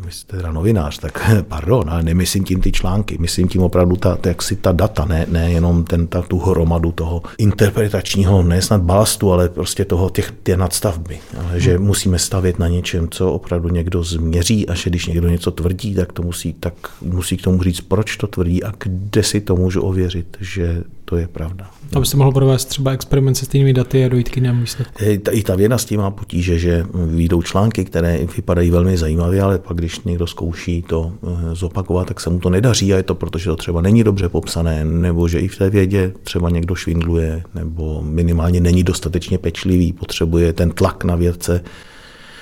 [0.06, 4.17] vy jste teda novinář, tak pardon, ale nemyslím tím ty články, myslím tím opravdu ta,
[4.26, 8.82] jak si ta data, ne, ne jenom ten, ta, tu hromadu toho interpretačního, ne snad
[8.82, 11.19] balastu, ale prostě toho těch, těch nadstavby.
[11.39, 11.86] Ale že hmm.
[11.86, 16.13] musíme stavět na něčem, co opravdu někdo změří a že když někdo něco tvrdí, tak
[16.13, 19.82] to musí, tak musí k tomu říct, proč to tvrdí a kde si to můžu
[19.82, 21.69] ověřit, že to je pravda.
[21.95, 24.93] Aby se mohl provést třeba experiment se stejnými daty a dojít k jinému výsledku.
[25.32, 29.60] I ta věda s tím má potíže, že výjdou články, které vypadají velmi zajímavě, ale
[29.60, 33.15] pak, když někdo zkouší to eh, zopakovat, tak se mu to nedaří a je to
[33.15, 36.76] proto, že to třeba není dobře popsané, nebo že i v té vědě třeba někdo
[36.76, 41.63] švindluje, nebo minimálně není dostatečně pečlivý, potřebuje ten tlak na vědce,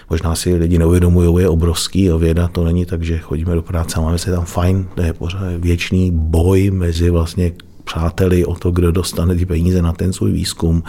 [0.10, 3.96] možná si lidi neuvědomují, je obrovský a věda to není tak, že chodíme do práce
[3.98, 7.52] a máme se tam fajn, to je pořád věčný boj mezi vlastně
[7.84, 10.84] přáteli o to, kdo dostane ty peníze na ten svůj výzkum,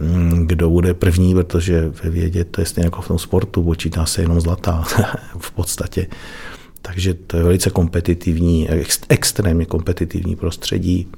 [0.00, 4.06] mm, kdo bude první, protože ve vědě to je stejně jako v tom sportu, počítá
[4.06, 4.84] se jenom zlatá
[5.38, 6.06] v podstatě.
[6.82, 8.68] Takže to je velice kompetitivní,
[9.08, 11.08] extrémně kompetitivní prostředí.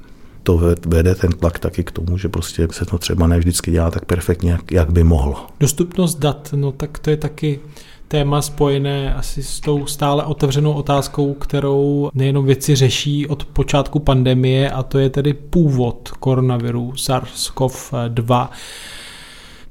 [0.42, 3.90] To vede ten tlak taky k tomu, že prostě se to třeba ne vždycky dělá
[3.90, 5.46] tak perfektně, jak, jak by mohlo.
[5.60, 7.60] Dostupnost dat, no tak to je taky
[8.08, 14.70] téma spojené asi s tou stále otevřenou otázkou, kterou nejenom věci řeší od počátku pandemie,
[14.70, 18.48] a to je tedy původ koronaviru SARS-CoV-2.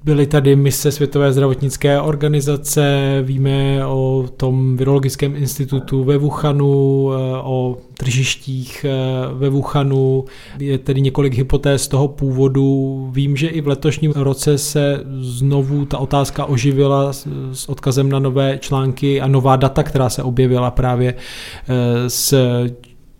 [0.06, 7.78] Byly tady mise Světové zdravotnické organizace, víme o tom virologickém institutu ve Wuhanu, eh, o
[7.98, 10.26] tržištích eh, ve Wuhanu,
[10.60, 13.10] je tedy několik hypotéz toho původu.
[13.12, 17.13] Vím, že i v letošním roce se znovu ta otázka oživila
[17.52, 22.34] s odkazem na nové články a nová data, která se objevila právě eh, s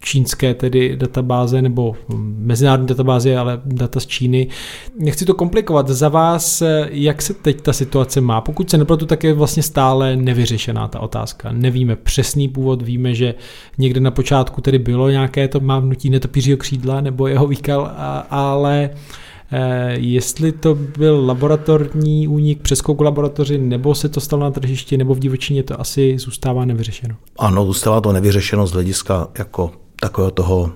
[0.06, 1.96] čínské tedy databáze nebo
[2.38, 4.48] mezinárodní databáze, ale data z Číny.
[5.00, 5.90] Nechci to komplikovat.
[5.90, 8.42] Za vás, jak se teď ta situace má?
[8.42, 11.52] Pokud se nepletu, tak je vlastně stále nevyřešená ta otázka.
[11.52, 13.36] Nevíme přesný původ, víme, že
[13.78, 17.92] někde na počátku tedy bylo nějaké to mávnutí netopířího křídla nebo jeho výkal,
[18.30, 18.90] ale
[19.52, 24.98] eh, jestli to byl laboratorní únik přes kouku laboratoři, nebo se to stalo na tržišti,
[24.98, 27.16] nebo v divočině, to asi zůstává nevyřešeno.
[27.40, 30.72] Ano, zůstává to nevyřešeno z hlediska jako takového toho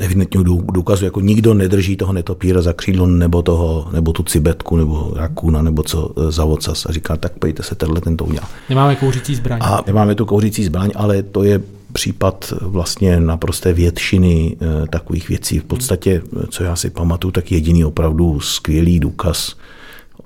[0.00, 5.12] evidentního důkazu, jako nikdo nedrží toho netopíra za křídlo nebo, toho, nebo tu cibetku nebo
[5.16, 8.48] rakuna nebo co e, za ocas a říká, tak pojďte se, tenhle ten to udělal.
[8.68, 9.58] Nemáme kouřící zbraň.
[9.62, 11.60] A nemáme tu kouřící zbraň, ale to je
[11.92, 15.58] případ vlastně naprosté většiny e, takových věcí.
[15.58, 19.56] V podstatě, co já si pamatuju, tak jediný opravdu skvělý důkaz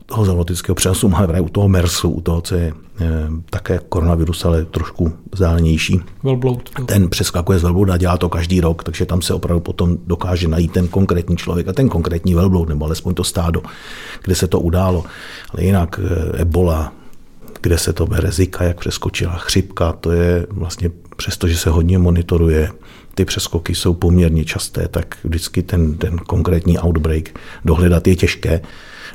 [0.07, 2.73] toho zavotického přenosu máme právě u toho MERSu, u toho, co je e,
[3.51, 6.01] také koronavirus, ale trošku vzdálenější.
[6.23, 6.71] Velbloud.
[6.87, 10.73] Ten přeskakuje z velblouda, dělá to každý rok, takže tam se opravdu potom dokáže najít
[10.73, 13.63] ten konkrétní člověk a ten konkrétní velbloud, nebo alespoň to stádo,
[14.25, 15.05] kde se to událo.
[15.51, 16.93] Ale jinak e, ebola,
[17.63, 21.99] kde se to bere zika, jak přeskočila chřipka, to je vlastně přesto, že se hodně
[21.99, 22.71] monitoruje,
[23.15, 28.61] ty přeskoky jsou poměrně časté, tak vždycky ten, ten konkrétní outbreak dohledat je těžké.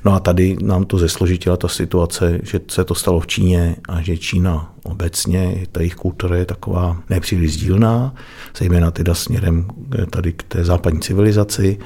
[0.05, 4.01] No a tady nám to zesložitila ta situace, že se to stalo v Číně a
[4.01, 8.15] že Čína obecně, ta jejich kultura je taková nepříliš sdílná,
[8.57, 9.67] zejména teda směrem
[10.09, 11.79] tady k té západní civilizaci.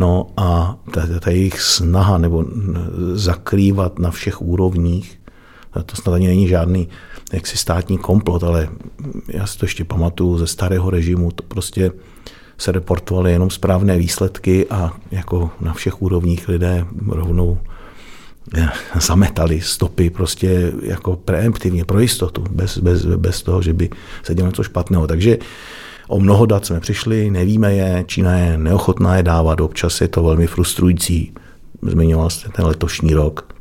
[0.00, 2.44] No a ta, ta jejich snaha nebo
[3.14, 5.20] zakrývat na všech úrovních,
[5.86, 6.88] to snad ani není žádný
[7.32, 8.68] jaksi státní komplot, ale
[9.28, 11.90] já si to ještě pamatuju ze starého režimu, to prostě
[12.58, 17.58] se reportovaly jenom správné výsledky a jako na všech úrovních lidé rovnou
[19.00, 23.90] zametali stopy prostě jako preemptivně, pro jistotu, bez, bez, bez toho, že by
[24.22, 25.06] se dělalo něco špatného.
[25.06, 25.38] Takže
[26.08, 30.22] o mnoho dat jsme přišli, nevíme je, Čína je neochotná je dávat, občas je to
[30.22, 31.32] velmi frustrující.
[31.82, 33.54] Zmiňoval jste ten letošní rok.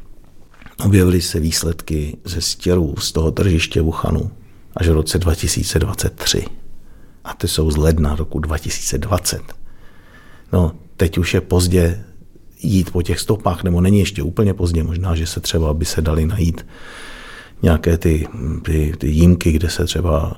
[0.86, 4.32] Objevily se výsledky ze stěrů z toho tržiště Wuhanu
[4.78, 6.46] až v roce 2023.
[7.26, 9.42] A ty jsou z ledna roku 2020.
[10.54, 12.04] No, teď už je pozdě
[12.62, 16.02] jít po těch stopách, nebo není ještě úplně pozdě, možná, že se třeba by se
[16.02, 16.66] dali najít
[17.62, 18.28] nějaké ty,
[18.62, 20.38] ty, ty jímky, kde se třeba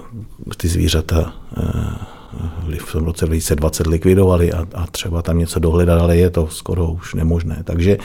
[0.58, 6.18] ty zvířata eh, v tom roce 2020 likvidovali a, a třeba tam něco dohledat, ale
[6.18, 7.62] je to skoro už nemožné.
[7.64, 7.98] Takže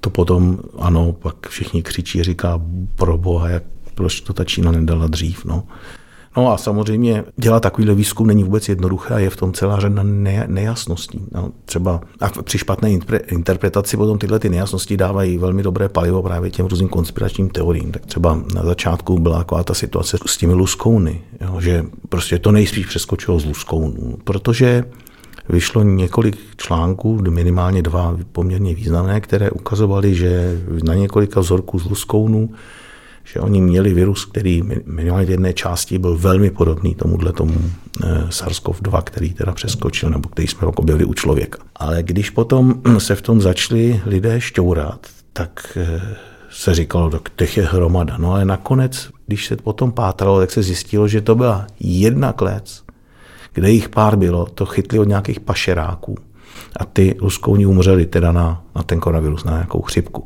[0.00, 2.60] to potom, ano, pak všichni křičí, říká
[2.96, 3.62] pro boha, jak,
[3.94, 5.44] proč to ta Čína nedala dřív.
[5.44, 5.64] No.
[6.36, 10.02] No a samozřejmě dělat takovýhle výzkum není vůbec jednoduché a je v tom celá řada
[10.46, 11.20] nejasností.
[11.32, 12.90] No, třeba a při špatné
[13.26, 17.92] interpretaci potom tyhle ty nejasnosti dávají velmi dobré palivo právě těm různým konspiračním teoriím.
[17.92, 22.52] Tak třeba na začátku byla taková ta situace s těmi luskouny, jo, že prostě to
[22.52, 24.84] nejspíš přeskočilo z luskounů, protože
[25.48, 32.50] vyšlo několik článků, minimálně dva poměrně významné, které ukazovaly, že na několika vzorků z luskounů
[33.24, 37.54] že oni měli virus, který minimálně v jedné části byl velmi podobný tomuhle tomu
[38.04, 41.58] eh, SARS-CoV-2, který teda přeskočil, nebo který jsme objevili u člověka.
[41.76, 46.16] Ale když potom se v tom začali lidé šťourat, tak eh,
[46.50, 48.18] se říkalo, tak těch je hromada.
[48.18, 52.82] No ale nakonec, když se potom pátralo, tak se zjistilo, že to byla jedna klec,
[53.52, 56.16] kde jich pár bylo, to chytli od nějakých pašeráků
[56.76, 60.24] a ty luskouni umřeli teda na, na ten koronavirus, na nějakou chřipku.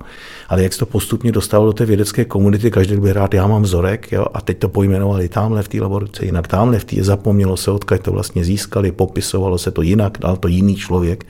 [0.48, 3.62] Ale jak se to postupně dostalo do té vědecké komunity, každý by rád, já mám
[3.62, 7.56] vzorek, jo, a teď to pojmenovali tamhle v té laboratoři, jinak tamhle v té, zapomnělo
[7.56, 11.26] se, odkud to vlastně získali, popisovalo se to jinak, dal to jiný člověk.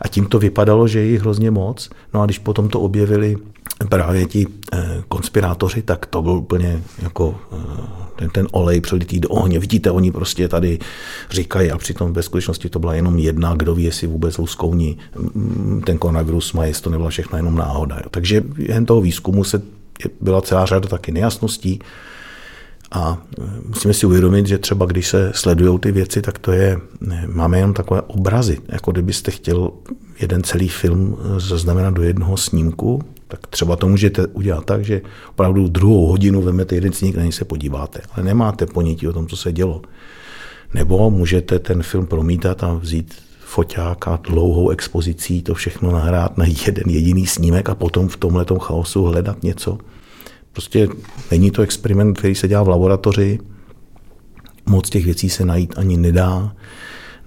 [0.00, 1.90] A tím to vypadalo, že je jich hrozně moc.
[2.14, 3.36] No a když potom to objevili
[3.88, 7.56] právě ti eh, konspirátoři, tak to byl úplně jako eh,
[8.16, 9.58] ten, ten olej přelitý do ohně.
[9.58, 10.78] Vidíte, oni prostě tady
[11.30, 14.98] říkají a přitom ve skutečnosti to byla jenom jedna, kdo ví, jestli vůbec luskouní
[15.34, 17.96] mm, ten koronavirus má, jestli to nebyla všechno jenom náhoda.
[17.96, 18.08] Jo.
[18.10, 19.62] Takže jen toho výzkumu se
[20.20, 21.78] byla celá řada taky nejasností.
[22.90, 26.78] A e, musíme si uvědomit, že třeba když se sledují ty věci, tak to je,
[27.26, 28.58] máme jenom takové obrazy.
[28.68, 29.70] Jako kdybyste chtěl
[30.20, 33.02] jeden celý film zaznamenat do jednoho snímku,
[33.34, 37.32] tak třeba to můžete udělat tak, že opravdu druhou hodinu vemete jeden sníh, na něj
[37.32, 39.82] se podíváte, ale nemáte ponětí o tom, co se dělo.
[40.74, 46.44] Nebo můžete ten film promítat a vzít foťák a dlouhou expozicí to všechno nahrát na
[46.66, 49.78] jeden jediný snímek a potom v tomhle chaosu hledat něco.
[50.52, 50.88] Prostě
[51.30, 53.38] není to experiment, který se dělá v laboratoři,
[54.66, 56.56] moc těch věcí se najít ani nedá,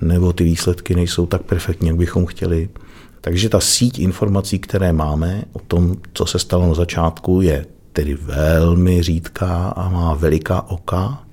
[0.02, 2.70] nebo ty výsledky nejsou tak perfektní, jak bychom chtěli.
[3.28, 8.14] Takže ta síť informací, které máme o tom, co se stalo na začátku, je tedy
[8.14, 11.24] velmi řídká a má veliká oka.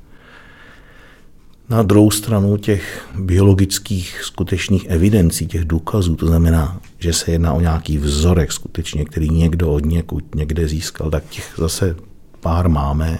[1.69, 7.61] Na druhou stranu těch biologických skutečných evidencí, těch důkazů, to znamená, že se jedná o
[7.61, 11.97] nějaký vzorek skutečně, který někdo od někud někde získal, tak těch zase
[12.41, 13.19] pár máme.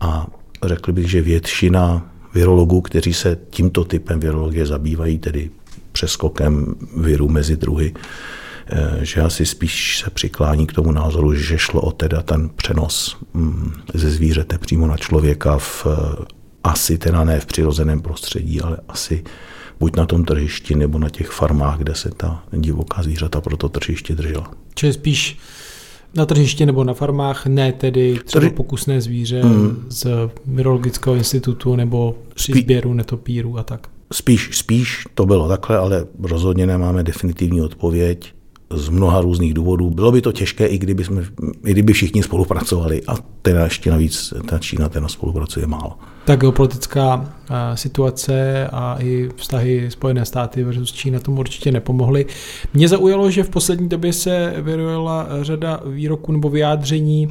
[0.00, 0.26] A
[0.64, 5.50] řekl bych, že většina virologů, kteří se tímto typem virologie zabývají, tedy
[5.94, 7.94] přeskokem viru mezi druhy,
[8.66, 13.16] eh, že asi spíš se přiklání k tomu názoru, že šlo o teda ten přenos
[13.34, 16.24] mm, ze zvířete přímo na člověka v eh,
[16.64, 19.24] asi teda ne v přirozeném prostředí, ale asi
[19.80, 23.68] buď na tom tržišti nebo na těch farmách, kde se ta divoká zvířata pro to
[23.68, 24.50] tržiště držela.
[24.74, 25.38] Čili spíš
[26.14, 28.54] na tržišti nebo na farmách, ne tedy třeba Trži...
[28.54, 29.86] pokusné zvíře mm.
[29.88, 30.06] z
[30.46, 33.88] Virologického institutu nebo při sběru netopíru a tak.
[34.12, 38.34] Spíš, spíš to bylo takhle, ale rozhodně nemáme definitivní odpověď
[38.74, 39.90] z mnoha různých důvodů.
[39.90, 41.24] Bylo by to těžké, i kdyby, jsme,
[41.64, 43.02] i kdyby všichni spolupracovali.
[43.06, 45.92] A teda ještě navíc ta Čína teda spolupracuje málo
[46.24, 47.34] ta geopolitická
[47.74, 52.26] situace a i vztahy Spojené státy versus Čína tomu určitě nepomohly.
[52.74, 57.28] Mě zaujalo, že v poslední době se vyrojila řada výroků nebo vyjádření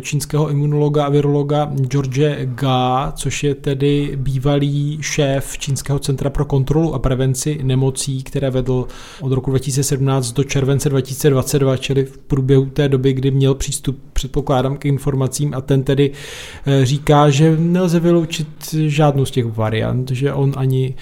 [0.00, 6.94] čínského imunologa a virologa George Ga, což je tedy bývalý šéf Čínského centra pro kontrolu
[6.94, 8.86] a prevenci nemocí, které vedl
[9.20, 14.76] od roku 2017 do července 2022, čili v průběhu té doby, kdy měl přístup, předpokládám,
[14.76, 16.10] k informacím a ten tedy
[16.66, 20.94] eh, říká, že nelze vyloučit žádnou z těch variant, že on ani,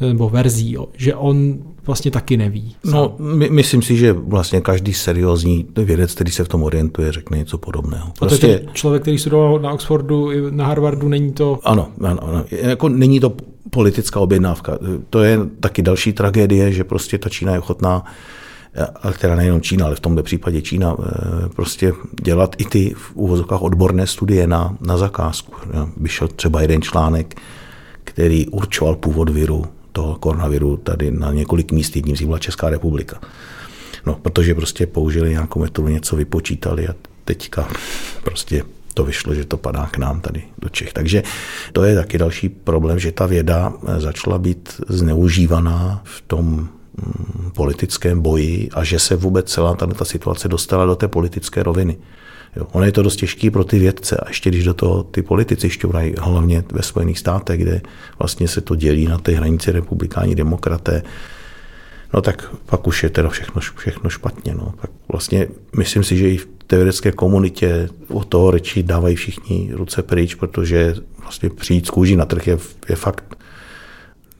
[0.00, 2.76] nebo verzí, že on vlastně taky neví.
[2.84, 7.38] No, my, myslím si, že vlastně každý seriózní vědec, který se v tom orientuje, řekne
[7.38, 8.12] něco podobného.
[8.18, 8.36] Prostě...
[8.36, 11.58] A to je prostě- člověk, který studoval na Oxfordu na Harvardu, není to...
[11.64, 12.44] Ano, ano, ano.
[12.50, 13.32] Jako není to
[13.70, 14.78] politická objednávka.
[15.10, 18.04] To je taky další tragédie, že prostě ta Čína je ochotná
[19.02, 20.96] ale která nejenom Čína, ale v tomto případě Čína,
[21.56, 21.92] prostě
[22.22, 25.52] dělat i ty v úvozovkách odborné studie na, na zakázku.
[25.96, 27.34] Vyšel třeba jeden článek,
[28.04, 33.20] který určoval původ viru, toho koronaviru tady na několik míst, jedním z byla Česká republika.
[34.06, 36.94] No, protože prostě použili nějakou metodu, něco vypočítali a
[37.24, 37.68] teďka
[38.24, 38.62] prostě
[38.94, 40.92] to vyšlo, že to padá k nám tady do Čech.
[40.92, 41.22] Takže
[41.72, 46.68] to je taky další problém, že ta věda začala být zneužívaná v tom
[47.54, 51.98] politickém boji a že se vůbec celá ta situace dostala do té politické roviny.
[52.56, 52.66] Jo.
[52.72, 55.70] Ono je to dost těžký pro ty vědce a ještě když do toho ty politici
[55.70, 57.80] šťourají, hlavně ve Spojených státech, kde
[58.18, 61.02] vlastně se to dělí na té hranici republikáni, demokraté,
[62.14, 64.54] no tak pak už je teda všechno, všechno špatně.
[64.54, 64.74] No.
[64.80, 69.70] Pak vlastně myslím si, že i v té vědecké komunitě o toho řečí dávají všichni
[69.72, 73.39] ruce pryč, protože vlastně přijít z kůží na trh je, je fakt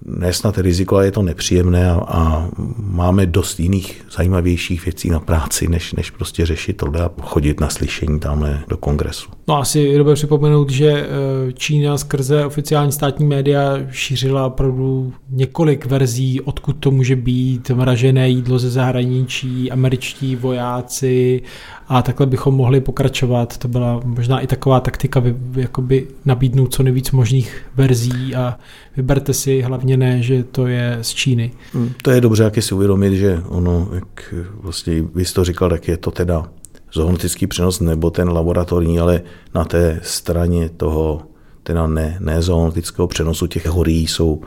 [0.05, 5.21] ne snad riziko, ale je to nepříjemné a, a máme dost jiných zajímavějších věcí na
[5.21, 9.31] práci, než, než prostě řešit tohle a chodit na slyšení tamhle do kongresu.
[9.49, 15.87] No asi je dobré připomenout, že eh, Čína skrze oficiální státní média šířila opravdu několik
[15.87, 21.43] verzí, odkud to může být, mražené jídlo ze zahraničí, američtí vojáci
[21.91, 23.57] a takhle bychom mohli pokračovat.
[23.59, 25.23] To byla možná i taková taktika
[25.55, 28.59] jakoby nabídnout co nejvíc možných verzí a
[28.97, 31.53] vyberte si hlavně ne, že to je z Číny.
[31.73, 35.71] Hmm, to je dobře, jak si uvědomit, že ono, jak vlastně vy jsi to říkal,
[35.71, 36.49] tak je to teda
[36.93, 39.23] zoonetický přenos nebo ten laboratorní, ale
[39.55, 41.23] na té straně toho
[41.63, 44.43] teda ne, ne zoonetického přenosu těch horií jsou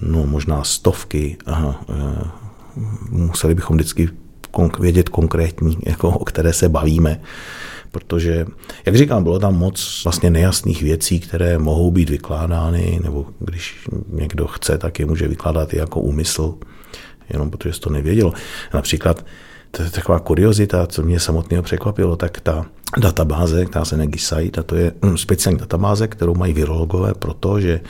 [0.00, 1.36] no, možná stovky.
[1.46, 2.28] Aha, eh,
[3.10, 4.08] museli bychom vždycky
[4.78, 7.20] vědět konkrétní, jako, o které se bavíme.
[7.90, 8.46] Protože,
[8.86, 14.46] jak říkám, bylo tam moc vlastně nejasných věcí, které mohou být vykládány, nebo když někdo
[14.46, 16.54] chce, tak je může vykládat i jako úmysl,
[17.30, 18.32] jenom protože to nevědělo.
[18.74, 19.26] Například
[19.70, 22.66] to je taková kuriozita, co mě samotného překvapilo, tak ta
[22.98, 27.80] databáze, která se Negisite, a to je hm, speciální databáze, kterou mají virologové, protože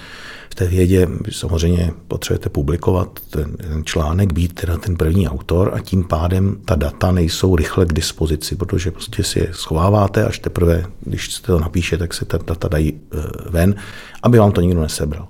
[0.50, 5.80] v té vědě samozřejmě potřebujete publikovat ten, ten článek, být teda ten první autor a
[5.80, 10.84] tím pádem ta data nejsou rychle k dispozici, protože prostě si je schováváte, až teprve,
[11.00, 13.18] když se to napíše, tak se ta data dají e,
[13.50, 13.74] ven,
[14.22, 15.28] aby vám to nikdo nesebral.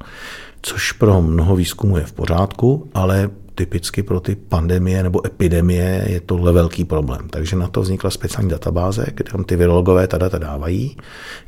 [0.62, 6.21] Což pro mnoho výzkumu je v pořádku, ale typicky pro ty pandemie nebo epidemie je
[6.21, 7.29] tohle velký problém.
[7.31, 10.97] Takže na to vznikla speciální databáze, kde tam ty virologové ta data dávají,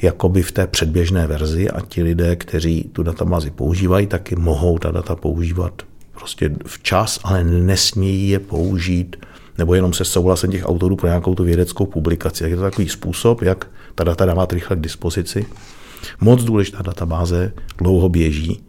[0.03, 4.91] jakoby v té předběžné verzi a ti lidé, kteří tu databázi používají, taky mohou ta
[4.91, 5.83] data používat
[6.19, 9.17] prostě včas, ale nesmějí je použít
[9.59, 12.45] nebo jenom se souhlasem těch autorů pro nějakou tu vědeckou publikaci.
[12.45, 15.47] Tak je to takový způsob, jak ta data dávat rychle k dispozici.
[16.21, 18.63] Moc důležitá databáze, dlouho běží.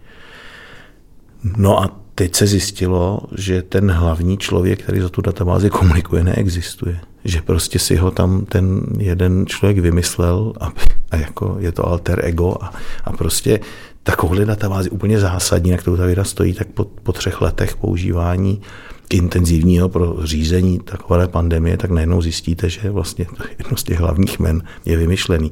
[1.58, 7.00] No a teď se zjistilo, že ten hlavní člověk, který za tu databázi komunikuje, neexistuje.
[7.24, 10.72] Že prostě si ho tam ten jeden člověk vymyslel a,
[11.12, 13.60] a jako je to alter ego a, a prostě
[14.04, 18.62] takovouhle databázi úplně zásadní, na kterou ta věda stojí, tak po, po třech letech používání
[19.10, 23.26] intenzivního pro řízení takové pandemie, tak najednou zjistíte, že vlastně
[23.60, 25.52] jedno z těch hlavních men je vymyšlený.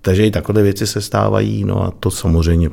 [0.00, 2.70] Takže i takové věci se stávají, no a to samozřejmě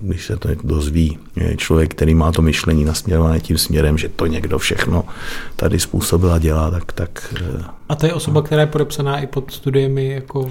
[0.00, 1.18] když se to dozví
[1.56, 5.04] člověk, který má to myšlení nasměrované tím směrem, že to někdo všechno
[5.56, 9.26] tady způsobil a dělá, tak, tak eh, a to je osoba, která je podepsaná i
[9.26, 10.08] pod studiemi?
[10.08, 10.48] Jako...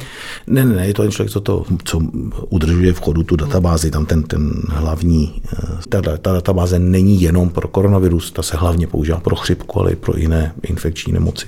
[0.47, 2.01] Ne, ne, ne, je to ten člověk, co, to, co
[2.49, 7.49] udržuje v chodu tu databázi, tam ten, ten hlavní, eh, ta, ta databáze není jenom
[7.49, 11.45] pro koronavirus, ta se hlavně používá pro chřipku, ale i pro jiné infekční nemoci.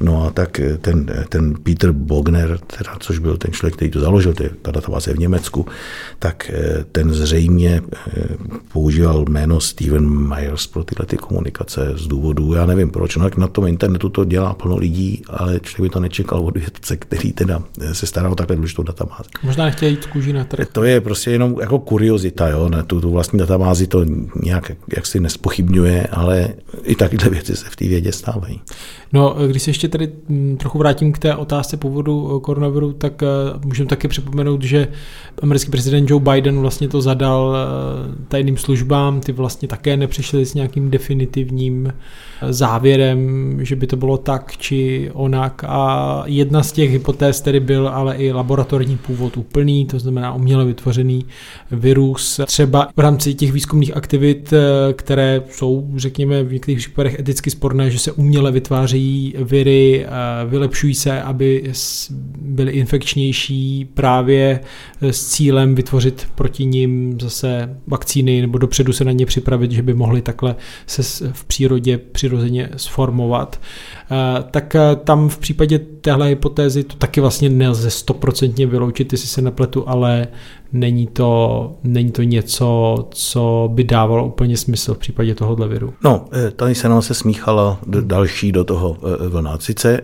[0.00, 4.00] No a tak eh, ten, ten Peter Bogner, teda, což byl ten člověk, který to
[4.00, 5.66] založil, ta databáze v Německu,
[6.18, 7.82] tak eh, ten zřejmě
[8.72, 13.46] používal jméno Steven Myers pro tyhle ty komunikace z důvodu, já nevím proč, no na
[13.46, 17.62] tom internetu to dělá plno lidí ale člověk by to nečekal od vědce, který teda
[17.92, 19.30] se stará o takhle důležitou databázi.
[19.42, 20.68] Možná nechtějí jít kůži na trh.
[20.72, 24.04] To je prostě jenom jako kuriozita, jo, na tu, tu vlastní databázi to
[24.42, 26.48] nějak jaksi nespochybňuje, ale
[26.82, 28.60] i takhle věci se v té vědě stávají.
[29.12, 33.22] No, když se ještě tady mm, trochu vrátím k té otázce původu eh, koronaviru, tak
[33.22, 33.26] eh,
[33.64, 34.88] můžeme taky připomenout, že
[35.42, 40.54] americký prezident Joe Biden vlastně to zadal eh, tajným službám, ty vlastně také nepřišly s
[40.54, 41.92] nějakým definitivním
[42.50, 47.88] závěrem, že by to bylo tak či onak a jedna z těch hypotéz tedy byl
[47.88, 51.26] ale i laboratorní původ úplný, to znamená uměle vytvořený
[51.70, 52.40] virus.
[52.46, 54.52] Třeba v rámci těch výzkumných aktivit,
[54.92, 60.06] které jsou, řekněme, v některých případech eticky sporné, že se uměle vytváří viry,
[60.46, 61.72] vylepšují se, aby
[62.40, 64.60] byly infekčnější právě
[65.00, 69.94] s cílem vytvořit proti ním zase vakcíny nebo dopředu se na ně připravit, že by
[69.94, 70.56] mohly takhle
[70.86, 73.60] se v přírodě přirozeně sformovat.
[74.10, 79.28] Eh, tak eh, tam v případě téhle hypotézy to taky vlastně nelze stoprocentně vyloučit, jestli
[79.28, 80.28] se nepletu, ale
[80.72, 85.92] není to, není to něco, co by dávalo úplně smysl v případě tohohle viru.
[86.04, 88.96] No, eh, tady se nám se smíchala další do toho
[89.28, 89.58] vlna.
[89.58, 90.00] Sice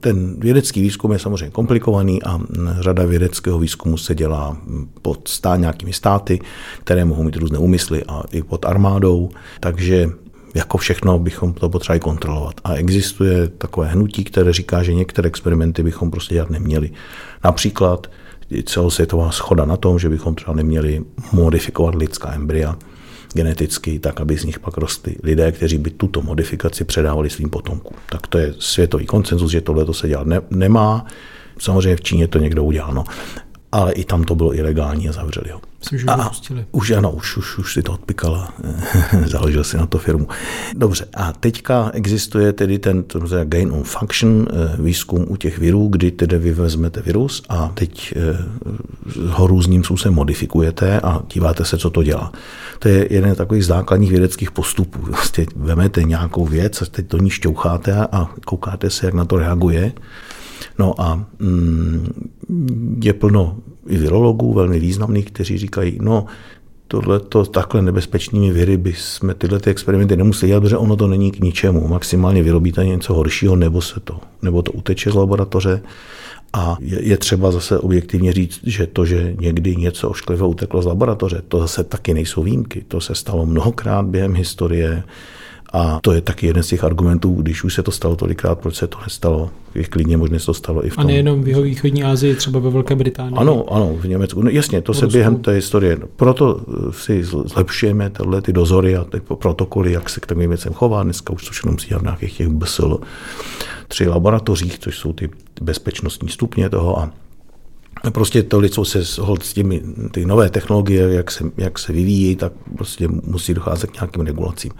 [0.00, 2.40] ten vědecký výzkum je samozřejmě komplikovaný a
[2.80, 4.56] řada vědeckého výzkumu se dělá
[5.02, 6.40] pod stá, nějakými státy,
[6.80, 9.28] které mohou mít různé úmysly a i pod armádou,
[9.60, 10.10] takže
[10.54, 12.54] jako všechno bychom to potřebovali kontrolovat.
[12.64, 16.90] A existuje takové hnutí, které říká, že některé experimenty bychom prostě dělat neměli.
[17.44, 18.06] Například
[18.64, 22.76] celosvětová schoda na tom, že bychom třeba neměli modifikovat lidská embrya
[23.32, 27.96] geneticky, tak aby z nich pak rostly lidé, kteří by tuto modifikaci předávali svým potomkům.
[28.10, 31.06] Tak to je světový koncenzus, že tohle se dělat ne, nemá.
[31.58, 32.94] Samozřejmě v Číně to někdo udělal.
[32.94, 33.04] No
[33.72, 35.60] ale i tam to bylo ilegální a zavřeli ho.
[35.80, 36.66] Myslím, že už a, pustili.
[36.72, 38.52] Už ano, už, už, už si to odpikala,
[39.26, 40.28] založil si na to firmu.
[40.76, 43.04] Dobře, a teďka existuje tedy ten
[43.44, 48.14] gain on function eh, výzkum u těch virů, kdy tedy vy vezmete virus a teď
[48.16, 48.44] eh,
[49.28, 52.32] ho různým způsobem modifikujete a díváte se, co to dělá.
[52.78, 54.98] To je jeden z takových základních vědeckých postupů.
[55.02, 59.36] Vlastně vemete nějakou věc a teď to ní šťoucháte a koukáte se, jak na to
[59.36, 59.92] reaguje
[60.78, 62.06] No a mm,
[63.02, 63.56] je plno
[63.88, 66.26] i virologů, velmi významných, kteří říkají, no
[66.88, 71.06] tohle to takhle nebezpečnými viry by jsme tyhle ty experimenty nemuseli dělat, protože ono to
[71.06, 71.88] není k ničemu.
[71.88, 75.82] Maximálně vyrobíte něco horšího, nebo se to, nebo to uteče z laboratoře.
[76.52, 80.86] A je, je třeba zase objektivně říct, že to, že někdy něco ošklivé uteklo z
[80.86, 82.84] laboratoře, to zase taky nejsou výjimky.
[82.88, 85.02] To se stalo mnohokrát během historie.
[85.72, 88.76] A to je taky jeden z těch argumentů, když už se to stalo tolikrát, proč
[88.76, 89.50] se to nestalo.
[89.74, 91.04] Je klidně možné se to stalo i v tom.
[91.04, 93.34] A nejenom v jeho východní Asii, třeba ve Velké Británii.
[93.36, 94.42] Ano, ano, v Německu.
[94.42, 95.12] No, jasně, to se Rusku.
[95.12, 95.98] během té historie.
[96.16, 100.72] Proto eh, si zlepšujeme tyhle ty dozory a ty protokoly, jak se k těm věcem
[100.72, 101.02] chová.
[101.02, 103.00] Dneska už to všechno musí v nějakých těch BSL
[103.88, 107.10] tři laboratořích, což jsou ty bezpečnostní stupně toho a
[108.12, 112.36] Prostě to lidstvo se hold s těmi ty nové technologie, jak se, jak se vyvíjí,
[112.36, 114.72] tak prostě musí docházet k nějakým regulacím.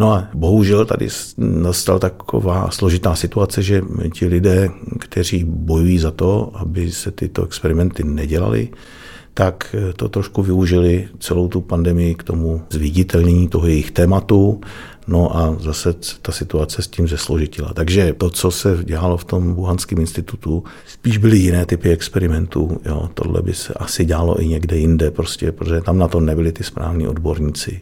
[0.00, 1.08] No a bohužel tady
[1.38, 3.82] nastala taková složitá situace, že
[4.14, 8.68] ti lidé, kteří bojují za to, aby se tyto experimenty nedělaly,
[9.34, 14.60] tak to trošku využili celou tu pandemii k tomu zviditelnění toho jejich tématu
[15.06, 17.72] No a zase ta situace s tím zesložitila.
[17.74, 22.80] Takže to, co se dělalo v tom Wuhanském institutu, spíš byly jiné typy experimentů.
[22.84, 23.08] Jo.
[23.14, 26.64] Tohle by se asi dělalo i někde jinde, prostě, protože tam na to nebyli ty
[26.64, 27.80] správní odborníci.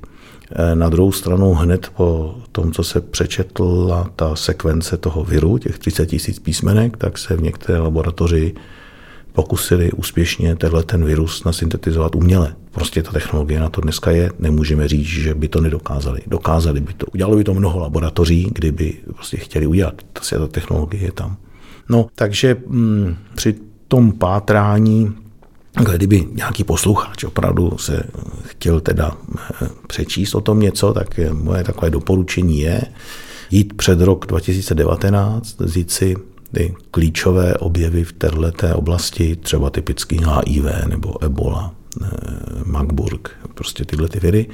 [0.53, 5.79] E, na druhou stranu hned po tom, co se přečetla ta sekvence toho viru, těch
[5.79, 8.55] 30 tisíc písmenek, tak se v některé laboratoři
[9.39, 12.57] pokusili úspěšně tenhle ten virus nasyntetizovat uměle.
[12.71, 16.21] Prostě ta technologie na to dneska je, nemůžeme říct, že by to nedokázali.
[16.27, 17.07] Dokázali by to.
[17.07, 19.95] Udělalo by to mnoho laboratoří, kdyby prostě chtěli udělat.
[20.13, 21.37] Ta, ta technologie je tam.
[21.89, 23.55] No, takže mm, při
[23.89, 25.15] tom pátrání
[25.95, 28.03] kdyby nějaký posluchač opravdu se
[28.45, 29.17] chtěl teda
[29.63, 32.83] eh, přečíst o tom něco, tak moje takové doporučení je
[33.51, 36.17] jít před rok 2019, vzít si
[36.53, 42.07] ty klíčové objevy v této oblasti, třeba typický HIV nebo Ebola, eh,
[42.65, 44.47] Magburg, prostě tyhle ty viry,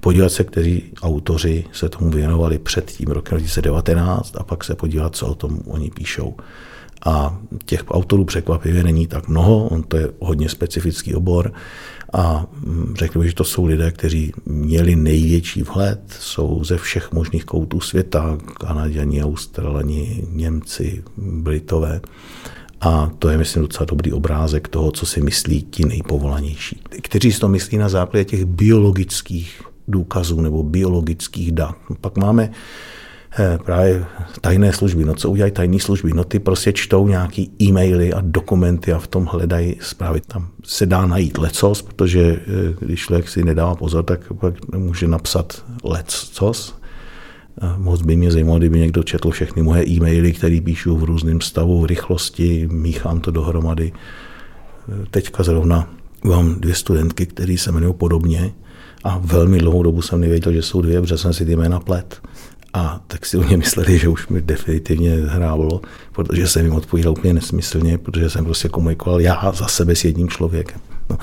[0.00, 5.16] podívat se, kteří autoři se tomu věnovali před tím rokem 2019 a pak se podívat,
[5.16, 6.36] co o tom oni píšou.
[7.06, 11.52] A těch autorů překvapivě není tak mnoho, on to je hodně specifický obor
[12.12, 17.12] a mm, řekl bych, že to jsou lidé, kteří měli největší vhled, jsou ze všech
[17.12, 22.00] možných koutů světa, Kanaděni, Australani, Němci, Britové.
[22.80, 26.82] A to je, myslím, docela dobrý obrázek toho, co si myslí ti nejpovolanější.
[27.02, 31.74] Kteří si to myslí na základě těch biologických důkazů nebo biologických dat.
[32.00, 32.50] Pak máme
[33.64, 34.04] právě
[34.40, 35.04] tajné služby.
[35.04, 36.12] No co udělají tajné služby?
[36.14, 40.20] No ty prostě čtou nějaký e-maily a dokumenty a v tom hledají zprávy.
[40.20, 45.08] Tam se dá najít lecos, protože eh, když člověk si nedává pozor, tak pak může
[45.08, 46.78] napsat lecos.
[47.76, 51.80] Moc by mě zajímalo, kdyby někdo četl všechny moje e-maily, které píšu v různém stavu,
[51.80, 53.92] v rychlosti, míchám to dohromady.
[53.92, 55.90] Eh, teďka zrovna
[56.24, 58.52] mám dvě studentky, které se jmenují podobně
[59.04, 62.20] a velmi dlouhou dobu jsem nevěděl, že jsou dvě, protože jsem si ty jména plet.
[62.78, 65.80] A tak si o mě mysleli, že už mi definitivně hrávalo,
[66.12, 70.28] protože jsem jim odpovídal úplně nesmyslně, protože jsem prostě komunikoval já za sebe s jedním
[70.28, 70.80] člověkem.
[71.10, 71.18] No.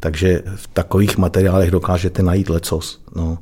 [0.00, 3.00] Takže v takových materiálech dokážete najít lecos.
[3.16, 3.38] No.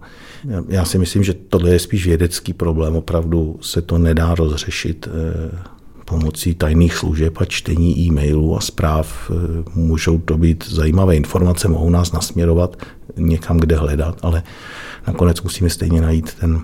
[0.68, 2.96] Já si myslím, že tohle je spíš vědecký problém.
[2.96, 5.58] Opravdu se to nedá rozřešit eh,
[6.04, 9.34] pomocí tajných služeb a čtení e-mailů a zpráv eh,
[9.74, 12.76] můžou to být zajímavé informace, mohou nás nasměrovat
[13.16, 14.42] někam, kde hledat, ale
[15.06, 16.62] nakonec musíme stejně najít ten,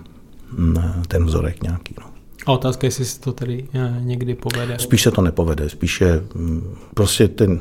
[1.09, 1.95] ten vzorek nějaký.
[2.01, 2.07] No.
[2.47, 4.77] A otázka, jestli se to tedy eh, někdy povede?
[4.79, 7.61] Spíš se to nepovede, spíše mm, prostě ten,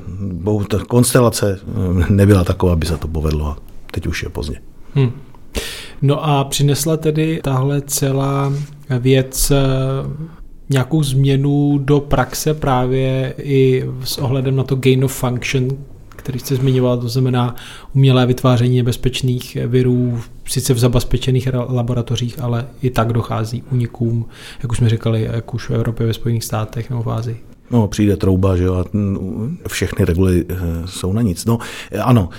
[0.70, 3.58] ta konstelace eh, nebyla taková, aby se to povedlo a
[3.92, 4.56] teď už je pozdě.
[4.94, 5.12] Hmm.
[6.02, 8.54] No a přinesla tedy tahle celá
[9.00, 9.58] věc eh,
[10.70, 15.68] nějakou změnu do praxe právě i s ohledem na to gain of function,
[16.28, 17.56] který jste zmiňoval, to znamená
[17.96, 24.26] umělé vytváření nebezpečných virů, sice v zabezpečených laboratořích, ale i tak dochází unikům,
[24.64, 27.44] jak už jsme říkali, jak už v Evropě, ve Spojených státech nebo v Ázii.
[27.72, 28.86] No, přijde trouba, že jo,
[29.66, 30.56] a všechny reguly eh,
[30.86, 31.46] jsou na nic.
[31.46, 31.58] No,
[32.04, 32.30] ano,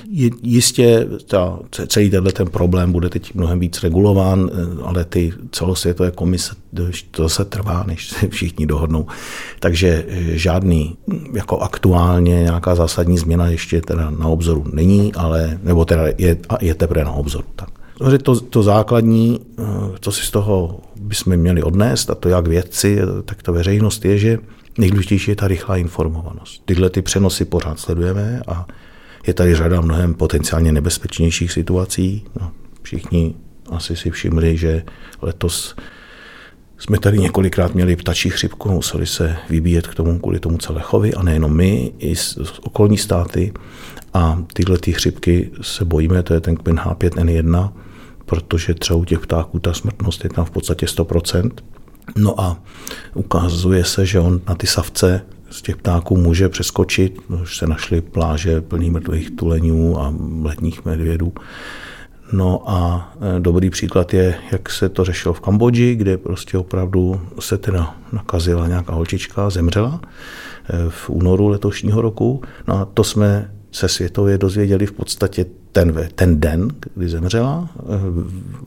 [0.43, 6.11] jistě ta, celý tenhle ten problém bude teď mnohem víc regulován, eh, ale ty celosvětové
[6.11, 6.55] komise,
[7.11, 9.07] to se trvá, než se všichni dohodnou.
[9.61, 10.97] Takže eh, žádný
[11.35, 16.74] jako aktuálně nějaká zásadní změna ještě teda na obzoru není, ale, nebo teda je, je
[16.74, 17.45] teprve na obzoru.
[17.57, 17.68] Tak.
[18.22, 19.41] To, to základní,
[20.01, 24.18] co si z toho bychom měli odnést, a to jak vědci, tak to veřejnost je,
[24.18, 24.39] že
[24.79, 26.62] Nejdůležitější je ta rychlá informovanost.
[26.64, 28.66] Tyhle ty přenosy pořád sledujeme a
[29.26, 32.24] je tady řada mnohem potenciálně nebezpečnějších situací.
[32.41, 32.53] No,
[32.83, 33.35] všichni
[33.70, 34.83] asi si všimli, že
[35.22, 35.76] letos
[36.79, 41.14] jsme tady několikrát měli ptačí chřipku, museli se vybíjet k tomu kvůli tomu celé chovy
[41.14, 43.53] a nejenom my, i z, okolní státy.
[44.14, 47.72] A tyhle ty chřipky se bojíme, to je ten kmen H5N1,
[48.24, 51.51] protože třeba u těch ptáků ta smrtnost je tam v podstatě 100%.
[52.17, 52.63] No a
[53.15, 57.19] ukazuje se, že on na ty savce z těch ptáků může přeskočit.
[57.43, 61.33] Už se našly pláže plný mrtvých tuleňů a letních medvědů.
[62.33, 67.21] No a e, dobrý příklad je, jak se to řešilo v Kambodži, kde prostě opravdu
[67.41, 72.43] se teda nakazila nějaká holčička, zemřela e, v únoru letošního roku.
[72.67, 75.47] No a to jsme se světově dozvěděli v podstatě
[75.79, 77.83] ten, ten den, kdy zemřela, eh,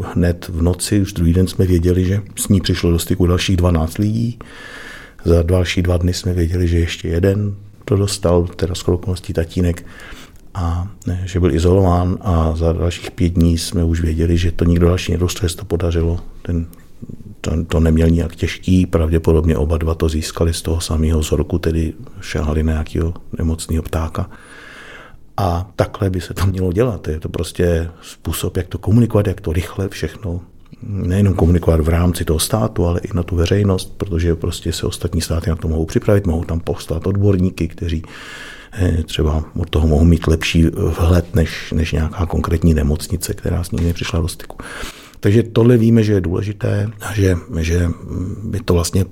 [0.04, 3.58] hned v noci, už druhý den jsme věděli, že s ní přišlo do styku dalších
[3.58, 4.40] 12 lidí.
[5.26, 7.56] Za další dva dny jsme věděli, že ještě jeden
[7.86, 9.86] to dostal, teda skoro okolností tatínek,
[10.54, 14.66] a ne, že byl izolován a za dalších pět dní jsme už věděli, že to
[14.66, 16.20] nikdo další nedostal, to podařilo.
[16.42, 16.66] Ten,
[17.42, 21.94] to, to neměl nijak těžký, pravděpodobně oba dva to získali z toho samého vzorku, tedy
[22.22, 24.30] šahali na nějakého nemocného ptáka.
[25.38, 27.08] A takhle by se to mělo dělat.
[27.08, 30.42] Je to prostě způsob, jak to komunikovat, jak to rychle všechno
[30.84, 35.22] nejenom komunikovat v rámci toho státu, ale i na tu veřejnost, protože prostě se ostatní
[35.22, 38.04] státy na to mohou připravit, mohou tam poslat odborníky, kteří
[38.74, 40.66] eh, třeba od toho mohou mít lepší
[41.00, 44.58] vhled než, než nějaká konkrétní nemocnice, která s nimi přišla do styku.
[45.20, 47.90] Takže tohle víme, že je důležité a že, že
[48.54, 49.06] je to vlastně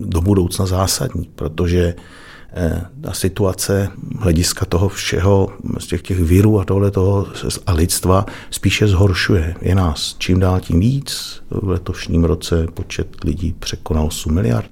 [0.00, 1.94] do budoucna zásadní, protože
[3.00, 3.88] ta situace
[4.18, 5.48] hlediska toho všeho,
[5.78, 7.26] z těch, těch virů a tohle toho
[7.66, 9.54] a lidstva spíše zhoršuje.
[9.60, 11.42] Je nás čím dál tím víc.
[11.50, 14.70] V letošním roce počet lidí překonal 8 miliard.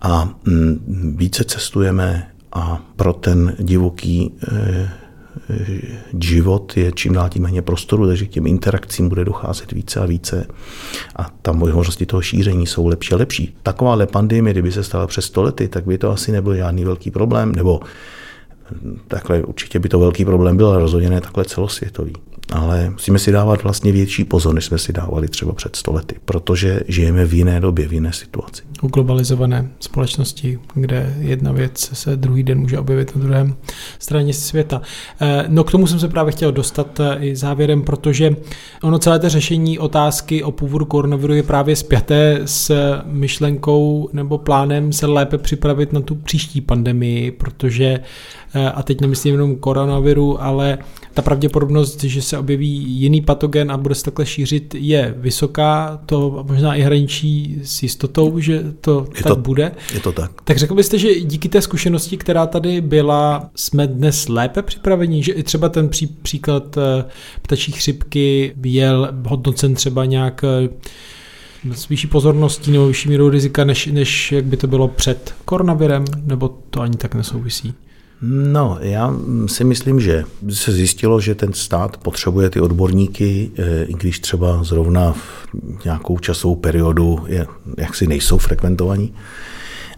[0.00, 4.90] A mm, více cestujeme a pro ten divoký eh,
[6.20, 10.06] život je čím dál tím méně prostoru, takže k těm interakcím bude docházet více a
[10.06, 10.46] více
[11.16, 13.56] a tam možnosti toho šíření jsou lepší a lepší.
[13.62, 17.52] Takováhle pandemie, kdyby se stala přes stolety, tak by to asi nebyl žádný velký problém,
[17.52, 17.80] nebo
[19.08, 22.12] takhle určitě by to velký problém byl, ale rozhodně ne takhle celosvětový
[22.52, 26.80] ale musíme si dávat vlastně větší pozor, než jsme si dávali třeba před stolety, protože
[26.88, 28.62] žijeme v jiné době, v jiné situaci.
[28.82, 33.56] U globalizované společnosti, kde jedna věc se druhý den může objevit na druhém
[33.98, 34.82] straně světa.
[35.20, 38.36] Eh, no k tomu jsem se právě chtěl dostat eh, i závěrem, protože
[38.82, 42.72] ono celé to řešení otázky o původu koronaviru je právě spjaté s
[43.04, 48.00] myšlenkou nebo plánem se lépe připravit na tu příští pandemii, protože
[48.54, 50.78] Eh, a teď nemyslím jenom koronaviru, ale
[51.14, 56.44] ta pravděpodobnost, že se objeví jiný patogen a bude se takhle šířit, je vysoká, to
[56.48, 59.72] možná i hraničí s jistotou, že to je tak to, bude.
[59.94, 60.42] Je to tak.
[60.44, 65.32] Tak řekl byste, že díky té zkušenosti, která tady byla, jsme dnes lépe připraveni, že
[65.32, 67.04] i třeba ten pří, příklad eh,
[67.42, 70.68] ptačí chřipky byl hodnocen třeba nějak eh,
[71.74, 76.04] s vyšší pozorností nebo vyšší mírou rizika, než, než jak by to bylo před koronavirem,
[76.24, 77.74] nebo to ani tak nesouvisí?
[78.28, 79.14] No, já
[79.46, 84.64] si myslím, že se zjistilo, že ten stát potřebuje ty odborníky, eh, i když třeba
[84.64, 85.48] zrovna v
[85.84, 87.46] nějakou časovou periodu je,
[87.78, 89.14] jaksi nejsou frekventovaní,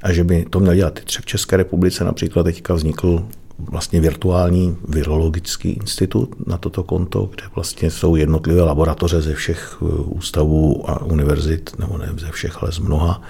[0.02, 1.00] a že by to měl dělat.
[1.04, 3.26] Třeba v České republice například teďka vznikl
[3.58, 9.84] vlastně virtuální virologický institut na toto konto, kde vlastně jsou jednotlivé laboratoře ze všech eh,
[10.04, 13.22] ústavů a univerzit, nebo ne ze všech, ale z mnoha,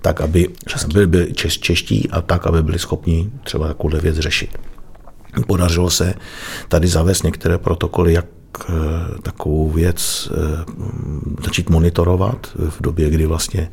[0.00, 0.48] tak aby
[0.92, 4.58] byli, byli češ, čeští a tak, aby byli schopni třeba takovou věc řešit.
[5.46, 6.14] Podařilo se
[6.68, 8.26] tady zavést některé protokoly, jak
[8.60, 8.72] eh,
[9.22, 10.64] takovou věc eh,
[11.44, 13.70] začít monitorovat v době, kdy vlastně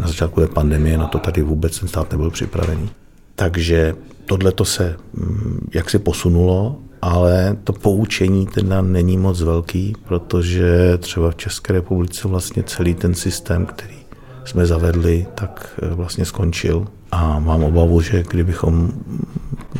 [0.00, 2.90] na začátku té pandemie na to tady vůbec ten stát nebyl připravený.
[3.36, 3.94] Takže
[4.26, 11.30] tohle to se mm, jaksi posunulo, ale to poučení teda není moc velký, protože třeba
[11.30, 13.96] v České republice vlastně celý ten systém, který
[14.44, 16.86] jsme zavedli, tak eh, vlastně skončil.
[17.10, 18.92] A mám obavu, že kdybychom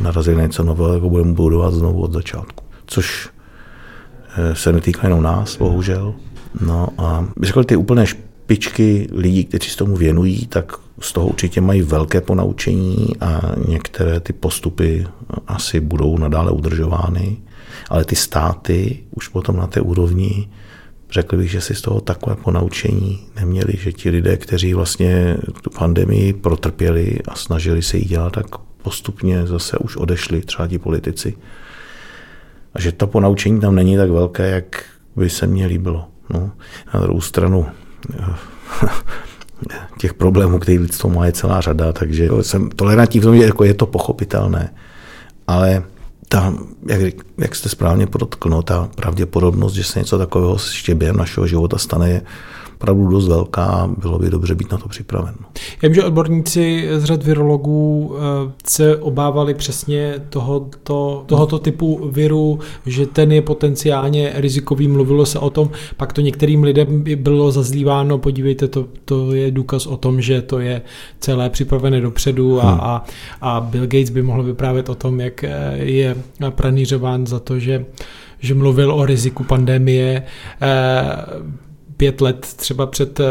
[0.01, 2.65] narazili na něco nového, jako budeme budovat znovu od začátku.
[2.87, 3.29] Což
[4.37, 6.15] eh, se netýká jenom nás, bohužel.
[6.61, 8.05] No a řekl, ty úplné
[8.47, 14.21] špičky lidí, kteří se tomu věnují, tak z toho určitě mají velké ponaučení a některé
[14.21, 15.07] ty postupy
[15.47, 17.37] asi budou nadále udržovány,
[17.91, 20.49] ale ty státy už potom na té úrovni
[21.11, 25.71] řekl bych, že si z toho takové ponaučení neměli, že ti lidé, kteří vlastně tu
[25.71, 28.47] pandemii protrpěli a snažili se jí dělat, tak
[28.83, 31.35] postupně zase už odešli třeba ti politici.
[32.75, 34.85] A že to ponaučení tam není tak velké, jak
[35.17, 36.09] by se mně líbilo.
[36.31, 36.51] No.
[36.95, 37.67] Na druhou stranu
[39.99, 43.65] těch problémů, který lidstvo má, je celá řada, takže jsem tolerantní v tom, že jako
[43.65, 44.75] je to pochopitelné.
[45.47, 45.83] Ale
[46.29, 46.55] ta,
[46.87, 51.47] jak, jak jste správně podotkl, no, ta pravděpodobnost, že se něco takového ještě během našeho
[51.47, 52.23] života stane, je
[52.77, 55.35] opravdu dost velká a bylo by dobře být na to připraven.
[55.83, 62.59] Já vím, že odborníci z řad virologů eh, se obávali přesně tohoto, tohoto typu viru,
[62.87, 64.89] že ten je potenciálně rizikový.
[64.89, 69.87] Mluvilo se o tom, pak to některým lidem bylo zazlíváno, podívejte, to, to je důkaz
[69.87, 70.83] o tom, že to je
[71.21, 72.81] celé připravené dopředu a, hmm.
[72.81, 73.05] a,
[73.41, 76.17] a Bill Gates by mohl vyprávět o tom, jak eh, je
[76.51, 77.85] pranířován za to, že
[78.39, 80.23] že mluvil o riziku pandemie.
[81.97, 83.25] Eh, pět let třeba před eh,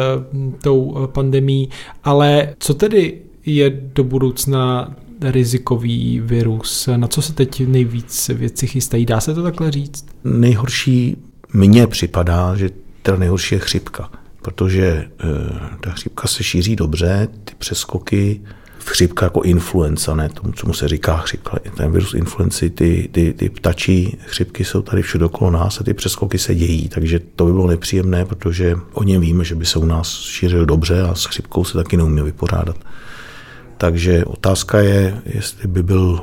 [0.61, 1.69] tou eh, pandemí,
[2.03, 6.89] ale co tedy je do budoucna rizikový virus?
[6.95, 9.05] Na co se teď nejvíc věci chystají?
[9.05, 10.05] Dá se to takhle říct?
[10.23, 11.17] Nejhorší
[11.53, 12.69] mně připadá, že
[13.01, 14.11] ta nejhorší je chřipka,
[14.41, 15.07] protože e,
[15.81, 18.41] ta chřipka se šíří dobře, ty přeskoky
[18.85, 21.59] chřipka jako influenza, ne tomu, co mu se říká chřipka.
[21.77, 25.93] Ten virus influenci, ty, ty, ty ptačí chřipky jsou tady všude okolo nás a ty
[25.93, 29.79] přeskoky se dějí, takže to by bylo nepříjemné, protože o něm víme, že by se
[29.79, 32.77] u nás šířil dobře a s chřipkou se taky neumí vypořádat.
[33.77, 36.21] Takže otázka je, jestli by byl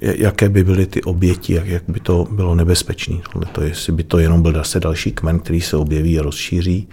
[0.00, 3.16] jaké by byly ty oběti, jak, jak by to bylo nebezpečné.
[3.52, 6.88] To, jestli by to jenom byl zase další kmen, který se objeví a rozšíří.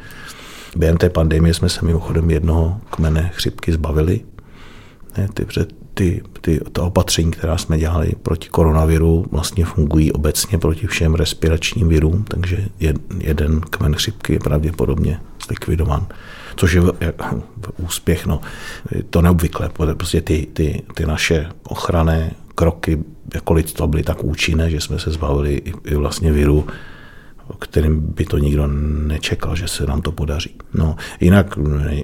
[0.76, 4.22] Během té pandemie jsme se mimochodem jednoho kmene chřipky zbavili,
[5.18, 5.46] ne, ty,
[5.94, 11.90] ty, ty, ta opatření, která jsme dělali proti koronaviru, vlastně fungují obecně proti všem respiračním
[11.90, 12.68] virům, takže
[13.20, 16.08] jeden kmen chřipky je pravděpodobně zlikvidován.
[16.56, 16.82] Což je
[17.78, 18.42] úspěch, no,
[19.10, 23.00] to neobvykle, prostě ty, ty, ty naše ochranné kroky
[23.34, 26.68] jako lidstvo byly tak účinné, že jsme se zbavili i, i vlastně viru,
[27.60, 28.68] kterým by to nikdo
[29.08, 30.56] nečekal, že se nám to podaří.
[30.74, 31.58] No, jinak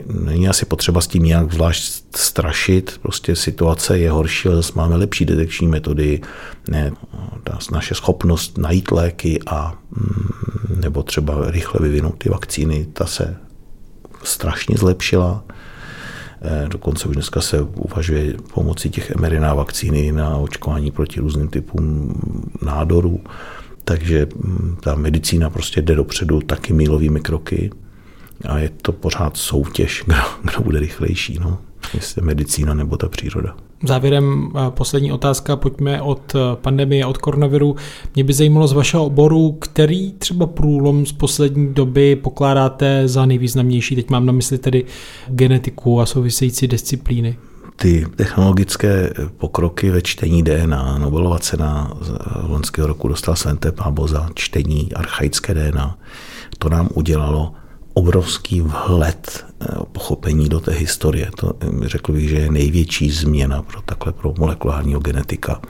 [0.08, 4.96] není asi potřeba s tím nějak zvlášť strašit, prostě situace je horší, ale zase máme
[4.96, 6.22] lepší detekční metody,
[6.70, 6.92] ne,
[7.72, 13.38] naše schopnost najít léky a mm, nebo třeba rychle vyvinout ty vakcíny, ta se
[14.24, 15.44] strašně zlepšila.
[16.42, 22.14] Eh, dokonce už dneska se uvažuje pomocí těch mRNA vakcíny na očkování proti různým typům
[22.62, 23.20] nádorů.
[23.86, 27.70] Takže mm, ta medicína prostě jde dopředu taky mílovými kroky
[28.46, 31.58] a je to pořád soutěž, kdo, kdo bude rychlejší, no,
[31.94, 33.56] jestli medicína nebo ta příroda.
[33.84, 37.76] Závěrem eh, poslední otázka, pojďme od eh, pandemie, od koronaviru.
[38.16, 43.96] Mě by zajímalo z vašeho oboru, který třeba průlom z poslední doby pokládáte za nejvýznamnější.
[43.96, 44.86] Teď mám na mysli tedy
[45.28, 47.38] genetiku a související disciplíny
[47.82, 50.98] ty technologické pokroky ve čtení DNA.
[50.98, 52.12] Nobelova cena z
[52.48, 55.98] loňského roku dostal Svente Pábo za čtení archaické DNA.
[56.60, 57.54] To nám udělalo
[57.94, 61.32] obrovský vhled eh, pochopení do té historie.
[61.36, 65.62] To eh, řekl bych, že je největší změna pro takhle pro molekulárního genetika.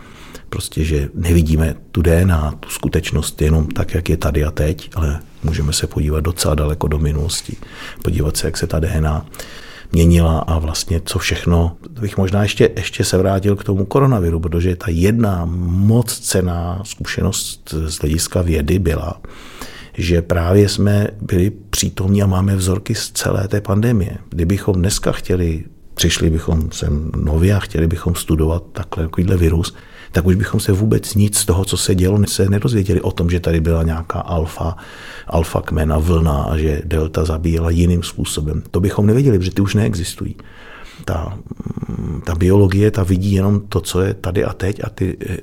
[0.50, 5.20] Prostě, že nevidíme tu DNA, tu skutečnost jenom tak, jak je tady a teď, ale
[5.44, 7.58] můžeme se podívat docela daleko do minulosti.
[8.04, 9.26] Podívat se, jak se ta DNA
[9.92, 11.78] měnila a vlastně co všechno.
[12.02, 17.74] Bych možná ještě, ještě se vrátil k tomu koronaviru, protože ta jedna moc cená zkušenost
[17.88, 19.22] z hlediska vědy byla,
[19.94, 24.18] že právě jsme byli přítomní a máme vzorky z celé té pandemie.
[24.30, 25.64] Kdybychom dneska chtěli
[25.94, 29.76] přišli bychom sem nově a chtěli bychom studovat takhle takovýhle virus,
[30.12, 33.30] tak už bychom se vůbec nic z toho, co se dělo, se nedozvěděli o tom,
[33.30, 34.76] že tady byla nějaká alfa,
[35.28, 38.64] alfa kmena, vlna a že delta zabíjela jiným způsobem.
[38.72, 40.36] To bychom nevěděli, protože ty už neexistují.
[41.06, 41.38] Ta,
[42.26, 45.38] ta biologie, ta vidí jenom to, co je tady a teď a ty e,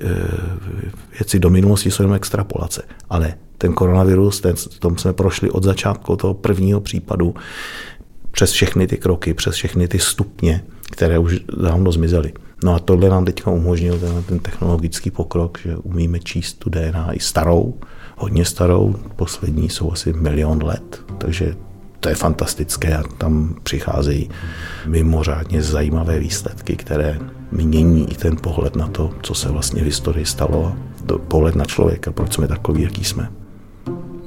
[1.19, 2.83] věci do minulosti jsou jenom extrapolace.
[3.09, 7.35] Ale ten koronavirus, ten, tom jsme prošli od začátku toho prvního případu
[8.31, 12.33] přes všechny ty kroky, přes všechny ty stupně, které už dávno zmizely.
[12.63, 17.13] No a tohle nám teď umožnil ten, ten technologický pokrok, že umíme číst tu DNA
[17.13, 17.73] i starou,
[18.17, 21.55] hodně starou, poslední jsou asi milion let, takže
[21.99, 24.29] to je fantastické a tam přicházejí
[24.85, 27.19] mimořádně zajímavé výsledky, které
[27.51, 30.75] mění i ten pohled na to, co se vlastně v historii stalo,
[31.27, 33.29] pohled na člověka, proč jsme takový, jaký jsme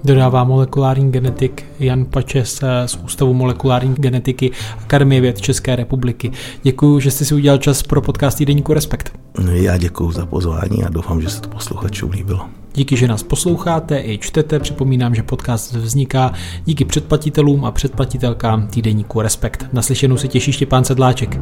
[0.05, 6.33] dodává molekulární genetik Jan Pačes z Ústavu molekulární genetiky Akademie věd České republiky.
[6.63, 9.19] Děkuji, že jste si udělal čas pro podcast Týdeníku Respekt.
[9.53, 12.41] Já děkuji za pozvání a doufám, že se to posluchačům líbilo.
[12.75, 14.59] Díky, že nás posloucháte i čtete.
[14.59, 16.33] Připomínám, že podcast vzniká
[16.65, 19.67] díky předplatitelům a předplatitelkám týdeníku Respekt.
[19.73, 21.41] Naslyšenou se těší Štěpán Sedláček.